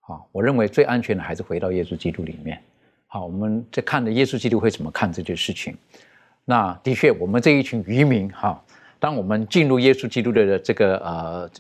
[0.00, 2.60] 好，我认为最安全的还是回到耶稣基督里面。
[3.06, 5.76] 好，我们在看的耶稣基督会怎么看这件事情。
[6.44, 8.62] 那的确，我们这一群渔民哈，
[8.98, 11.50] 当我们进入耶稣基督的这个呃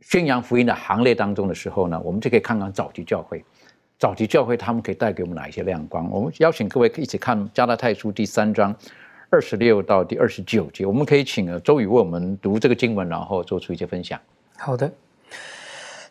[0.00, 3.44] 宣扬福音的行列当中的时候呢，我们就可以看看早期教会。
[3.98, 6.08] 早期教会他们可以带给我们哪一些亮光？
[6.08, 8.72] 我们邀请各位一起看《加拉太书》第三章
[9.28, 10.86] 二十六到第二十九节。
[10.86, 14.20] 我们可以请周宇为我们读这个经文，然后做出一些分享。
[14.56, 14.88] 好的，《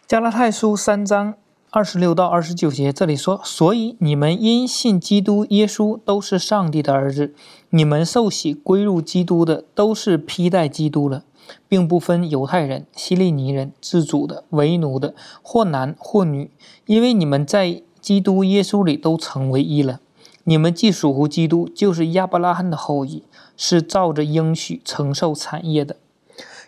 [0.05, 1.35] 加拉太书》三章
[1.69, 7.31] 二十六到二十九节，这里说：“所以你们因信基督耶稣，都是上帝的儿子；
[7.69, 11.23] 你们受洗归入基督的，都是披戴基督了，
[11.67, 16.51] 并不分犹太人、希利尼人、自主的、为奴的，或男或女，
[16.85, 19.99] 因为你们在基督耶稣里都成为一了。
[20.43, 23.23] 你们既属乎基督，就是亚伯拉罕的后裔，
[23.57, 25.97] 是照着应许承受产业的。”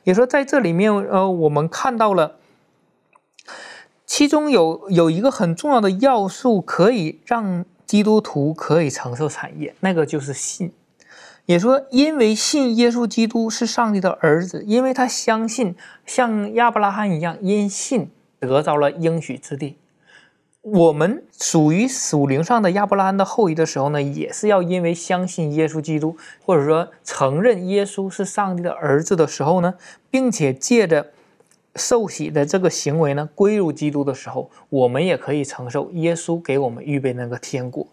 [0.03, 2.37] 也说，在这里面，呃，我们看到了。
[4.05, 10.71] 其中有有一个很重要的要素，可以让基督徒可以承受产业，那个就是信。
[11.49, 15.75] 也说，因为信耶稣基督是上帝的儿子，因为他相信
[16.05, 19.75] 像亚伯拉罕一样，因信得到了应许之地。
[20.61, 29.73] 我们属于属灵上的亚伯拉罕的后裔的时候呢，也是要因为相信耶稣基督，或者说承认耶稣是上帝的儿子的时候呢，
[30.11, 31.07] 并且借着。
[31.75, 37.87] 受洗的这个行为呢，归入基督的时候，我们也可以承受耶稣给我们预备那个天国。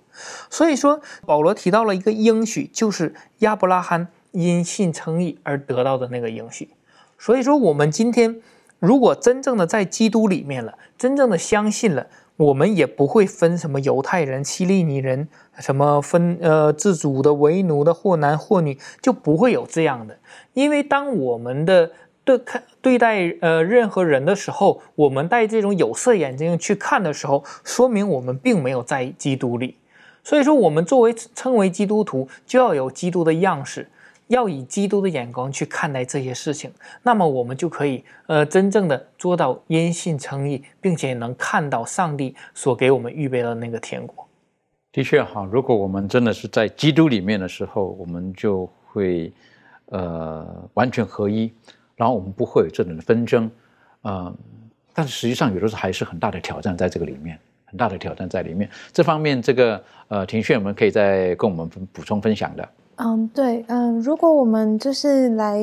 [0.48, 6.70] 所以说，保罗提到了一个应许，就是亚伯拉罕因信称义而得到的那个应许。
[7.18, 8.40] 所以说，我们今天
[8.78, 12.06] 如果真正的在基督里面了，真正的相信了，
[12.36, 20.18] 我们也不会分什么犹太人、希利尼人，什么分呃自主的、为奴的，或男或女，就不会有这样的。
[20.54, 21.90] 因为当我们的
[22.26, 29.76] 对看对待呃任何人的时候，我们戴这种有色眼镜去看的时候，说明我们并没有在基督里。
[30.24, 33.88] 所以说，我们作为称为基督徒，就要有基督的样式，
[34.26, 36.68] 要以基督的眼光去看待这些事情。
[37.04, 44.26] 那么，我们就可以呃真正的做到因信称义，并且能看到上帝所给我们预备的那个天国。
[44.90, 49.32] 的确哈，如果我们真的是在基督里面的时候，我们就会
[49.90, 51.52] 呃完全合一。
[51.96, 53.50] 然后我们不会有这种的纷争，
[54.04, 54.36] 嗯，
[54.92, 58.68] 但是实际上有的时候还是很大的挑战在这个里面，很大的挑战在里面。
[58.92, 62.68] 这方面，这个呃，庭炫我们可以再跟我们补充分享的。
[62.96, 65.58] 嗯，对，嗯，如果我们就是来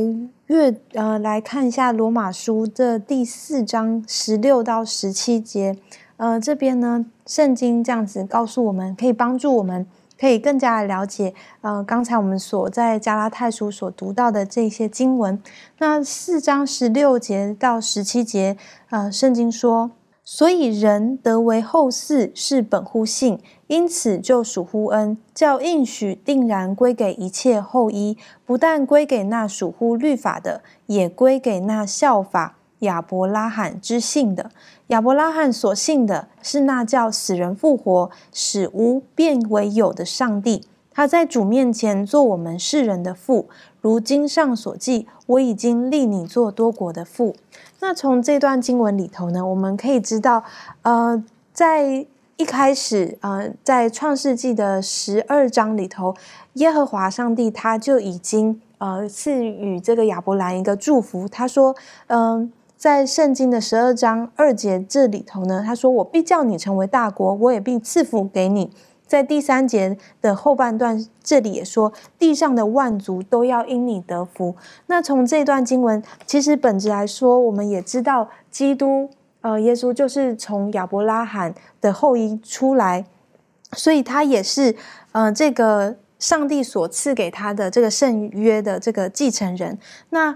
[0.47, 5.75] 阅呃来看一下罗马书的第四章十六到十七节，
[6.17, 9.85] 呃，这边呢，圣经这样子告诉我们，可以帮助我们。
[10.23, 15.37] 可以更加了解，呃，刚才我们所在加拉太书所读到的这些经文。
[15.79, 18.55] 那四章十六节到十七节，
[18.89, 19.91] 呃，圣经说：
[20.23, 34.51] 所以人得为后嗣是本乎信，因此就属乎恩，叫应许定然归给一切后裔，不但归给那属乎律法的，也归给那效法亚伯拉罕之信的。
[34.93, 40.67] 亚伯拉罕所信的是那叫死人复活、使无变为有的上帝。
[40.91, 43.49] 他在主面前做我们世人的父，
[43.81, 47.35] 如经上所记：“我已经立你做多国的父。”
[47.81, 50.43] 那从这段经文里头呢，我们可以知道，
[50.83, 52.05] 呃，在
[52.37, 56.15] 一开始，呃，在创世纪的十二章里头，
[56.53, 61.27] 耶和华上帝他就已经呃赐予这个亚伯兰一个祝福。
[61.27, 61.75] 他说
[62.05, 62.53] ：“嗯。”
[62.83, 68.73] 在圣经的十二章二节这里头呢，他说：“我必叫你成为大国，我也必赐福给你。”
[69.07, 74.57] 在第三节的后半段，这里也说：“地上的万族都要因你得福。”
[74.87, 79.09] 那从这段经文，其实本质来说，我们也知道，基督，
[79.39, 83.05] 呃，耶稣就是从亚伯拉罕的后裔出来，
[83.71, 84.75] 所以他也是，
[85.13, 89.79] 呃，这个上帝所赐给他的这个圣约的这个继承人。
[90.09, 90.35] 那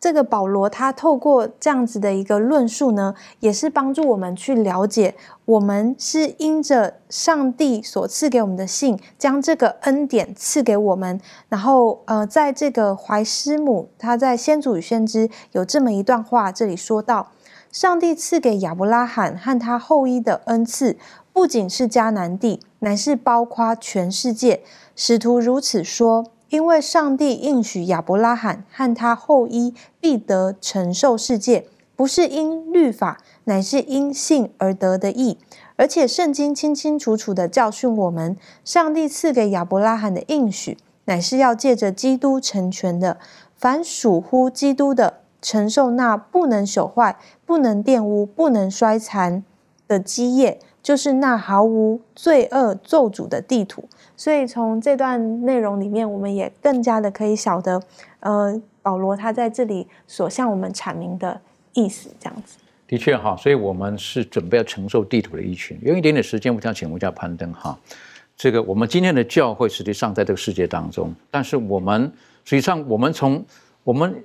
[0.00, 11.20] 这个保罗他透过这样子的一个论述呢，也是帮助我们去了解，我们是因着上帝所赐给我们的信，将这个恩典赐给我们。
[11.48, 17.32] 然后，呃，在这个怀师母他在先祖与先知有这么一段话，这里说到，
[17.72, 20.96] 上帝赐给亚伯拉罕和他后裔的恩赐，
[21.32, 24.62] 不仅是迦南地，乃是包括全世界。
[24.94, 26.26] 使徒如此说。
[26.50, 35.38] 因为上帝应许亚伯拉罕和他后裔必得承受世界，不是因律法，乃是因信而得的义。
[35.76, 43.18] 而且圣经清清楚楚地教训我们，上帝赐给亚伯拉罕的应许，乃是要借着基督成全的。
[43.54, 49.44] 凡属乎基督的，承受那不能朽坏、不能玷污、不能衰残
[49.86, 50.60] 的基业。
[50.88, 53.86] 就是那毫无罪恶咒诅的地图，
[54.16, 57.78] 所以从这段内容里面，我们也更加的可以晓得，
[58.20, 61.38] 呃，保罗他在这里所向我们阐明的
[61.74, 62.56] 意思，这样子。
[62.86, 65.78] 的确哈，所以我们是准备要承受地图的一群。
[65.82, 67.78] 有一点点时间，我想请问一下攀登哈，
[68.34, 72.10] 这个我们今天的教会实际上在这个世界当中，但是我们
[72.46, 73.44] 实际上我们从
[73.84, 74.24] 我们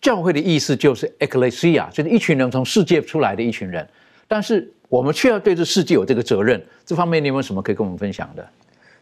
[0.00, 3.88] 教会的意思就是 ecclesia，就是一群人从世界出来的一群人，
[4.26, 4.68] 但是。
[4.94, 6.64] 我们却要对这世界有这个责任。
[6.86, 8.48] 这方面你有没有什么可以跟我们分享的？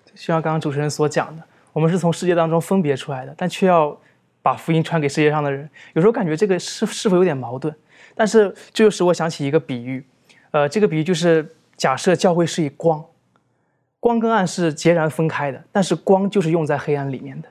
[0.06, 3.94] 就像刚刚主持人所讲的，我们是从世界当中分别出来的，但却要
[4.40, 5.68] 把福音传给世界上的人。
[5.92, 7.74] 有时候感觉这个是是否有点矛盾？
[8.14, 10.02] 但是这就使我想起一个比喻，
[10.52, 13.04] 呃，这个比喻就是假设教会是以光，
[14.00, 17.48] 光跟暗是截然分开的，但是光就是用在黑暗里面的，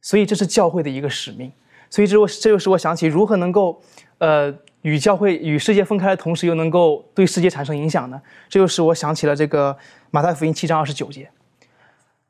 [0.00, 1.50] 所以这是教会的一个使命。
[1.90, 3.80] 所以这我这就使我想起如何能够，
[4.18, 4.52] 呃，
[4.84, 8.20] 与教会与世界分开的同时，又能够对世界产生影响呢？
[8.50, 9.74] 这就使我想起了这个
[10.10, 11.30] 马太福音七章二十九节。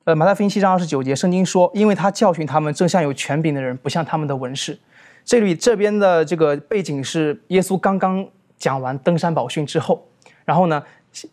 [0.05, 4.79] 呃，马太福音七章二十九节，圣经说，因为他教训他们，正像有权柄的人，不像他们的文士。
[5.25, 8.25] 这里这边的这个背景是耶稣刚刚
[8.57, 10.07] 讲完登山宝训之后，
[10.45, 10.81] 然后呢，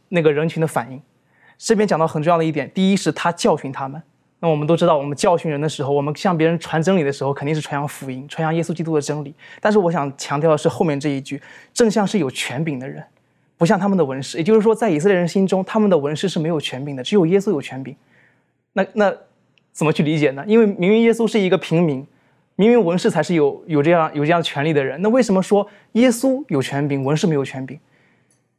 [0.09, 0.99] 那个人群的反应。
[1.59, 4.01] 这边讲到很重要的一点，第一是他教训他们。
[4.43, 9.35] 那我们都知道，我们教训人的时候，我们向别人传真理的时候，肯定是传扬福音，传扬耶稣基督的真理。
[9.59, 11.39] 但是我想强调的是后面这一句，
[11.71, 13.03] 正像是有权柄的人，
[13.55, 14.39] 不像他们的文士。
[14.39, 17.95] 也就是说，在以色列人心中，他们的文士是没有权柄的，只有耶稣有权柄。
[18.73, 19.15] 那那
[19.71, 20.43] 怎么去理解呢？
[20.47, 22.03] 因为明明耶稣是一个平民，
[22.55, 24.99] 明明文士才是有有这样有这样权利的人。
[25.03, 27.79] 那为什么说耶稣有权柄，文士没有权柄？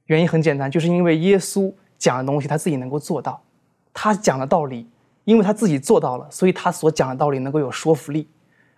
[0.06, 3.42] 原因很简单，就是因为耶稣讲的东西他自己能够做到，
[3.92, 4.86] 他讲的道理，
[5.24, 8.28] 因为他自己做到了，所以他所讲的道理能够有说服力。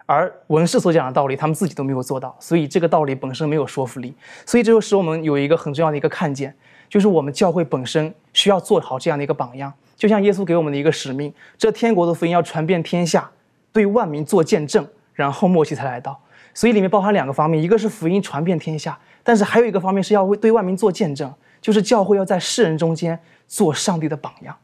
[0.06, 4.14] 而文士所讲的道理，他们自己都没有做到，所以这个道理本身没有说服力。
[4.44, 6.54] 所以这就使我们有一个很重要的一个看见，
[6.90, 9.72] 就是我们教会本身需要做好这样的一个榜样。
[9.96, 13.30] 就像耶稣给我们的一个使命，这天国的福音要传遍天下，
[13.72, 16.20] 对万民做见证，然后末期才来到。
[16.52, 21.32] 所以里面包含两个方面，一个是福音传遍天下，但是还有一个方面是要为对万民做见证，
[21.62, 23.18] 就是教会要在世人中间
[23.48, 24.54] 做上帝的榜样，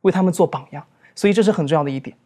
[0.00, 0.82] 为他们做榜样。
[1.20, 2.16] 所以这是很重要的一点，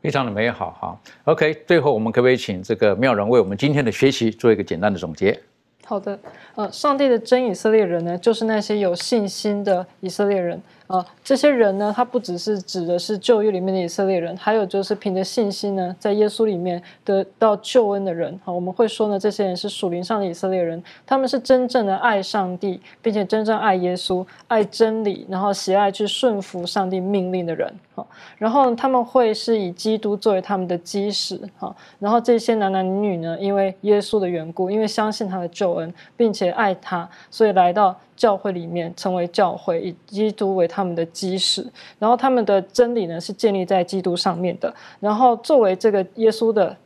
[0.00, 0.96] 非常的美好哈。
[1.24, 5.36] OK，最后我们可不可以请这个妙人为我们今天的学习做一个简单的总结？
[5.84, 6.16] 好的，
[6.54, 10.62] 呃，上帝的真以色列人呢，就是那些有信心的以色列人。
[10.86, 18.38] 啊，这些人呢，他不只是指的是旧约里面的以色列人，还有就是凭着信心呢，在耶稣里面得到救恩的人。
[18.44, 27.72] 好，我们会说呢，这些人是属灵上的以色列人，他们是真正的爱上帝，并且真正爱耶稣、爱真理，然后喜爱去顺服上帝命令的人。
[27.94, 28.06] 好，
[28.38, 31.40] 然后他们会是以基督作为他们的基石。
[31.56, 37.96] 好，然后这些男男女女呢，因为耶稣的缘故，因为相信他的救恩，并且爱他，所以来到。
[38.16, 41.64] 教会里面成为教会，以基督为他们的基石，
[41.98, 44.74] 然后他们的真理呢是建立在基督上面的。
[44.98, 46.76] 然后作为这个耶稣的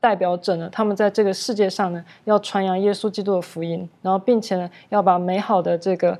[0.00, 6.18] 代表者呢，他们在这个世界上呢要传扬耶稣基督的福音，然后并且呢要把美好的这个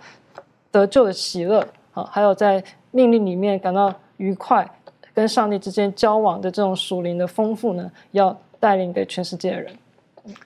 [0.71, 4.71] 得救的喜乐啊，还有在命令里面感到愉快，
[5.15, 9.73] 跟上帝之间交往的这种属灵的丰富呢，要带领给全世界的人。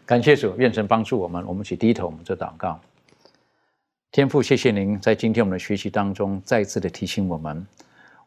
[0.07, 1.45] 感谢主，愿神帮助我们。
[1.47, 2.81] 我们一起低头，我们做祷告。
[4.13, 7.67] 天父，谢谢您在今天我们的学习当中再次的提醒我们。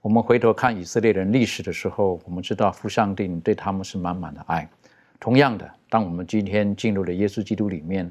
[0.01, 4.69] 我们回头看以色列人历史的时候，我们知道父上帝对他们是满满的爱。
[5.19, 8.09] 同样的，当我们今天进入了耶稣基督里面，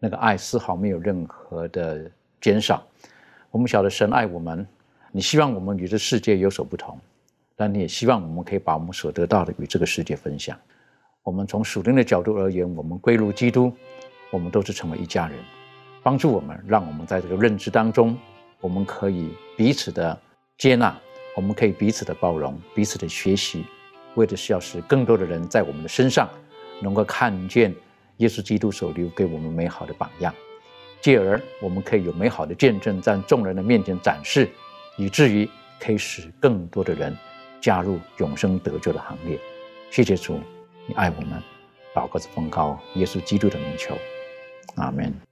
[0.00, 2.10] 那个爱丝毫没有任何的
[2.40, 2.84] 减少。
[3.52, 4.66] 我们晓得神爱我们，
[5.12, 6.98] 你希望我们与这世界有所不同，
[7.54, 10.58] 但你也希望我们可以把我们所得到的与这个世界分享。
[11.22, 13.72] 我们从属灵的角度而言，我们归入基督，
[14.32, 15.38] 我们都是成为一家人。
[16.02, 18.16] 帮助我们，让我们在这个认知当中，
[18.60, 20.18] 我们可以彼此的
[20.56, 20.98] 接纳，
[21.36, 23.64] 我们可以彼此的包容，彼此的学习，
[24.14, 26.28] 为的是要使更多的人在我们的身上
[26.80, 27.74] 能够看见
[28.16, 30.34] 耶稣基督所留给我们美好的榜样，
[31.00, 34.48] 继而我们可以有美好的见证在众人的面前展示，
[34.96, 35.48] 以至于
[35.78, 37.16] 可以使更多的人
[37.60, 39.38] 加入永生得救的行列。
[39.90, 40.40] 谢谢主，
[40.86, 41.42] 你爱我们，
[41.94, 43.96] 祷告着奉告耶稣基督的名求，
[44.76, 45.29] 阿门。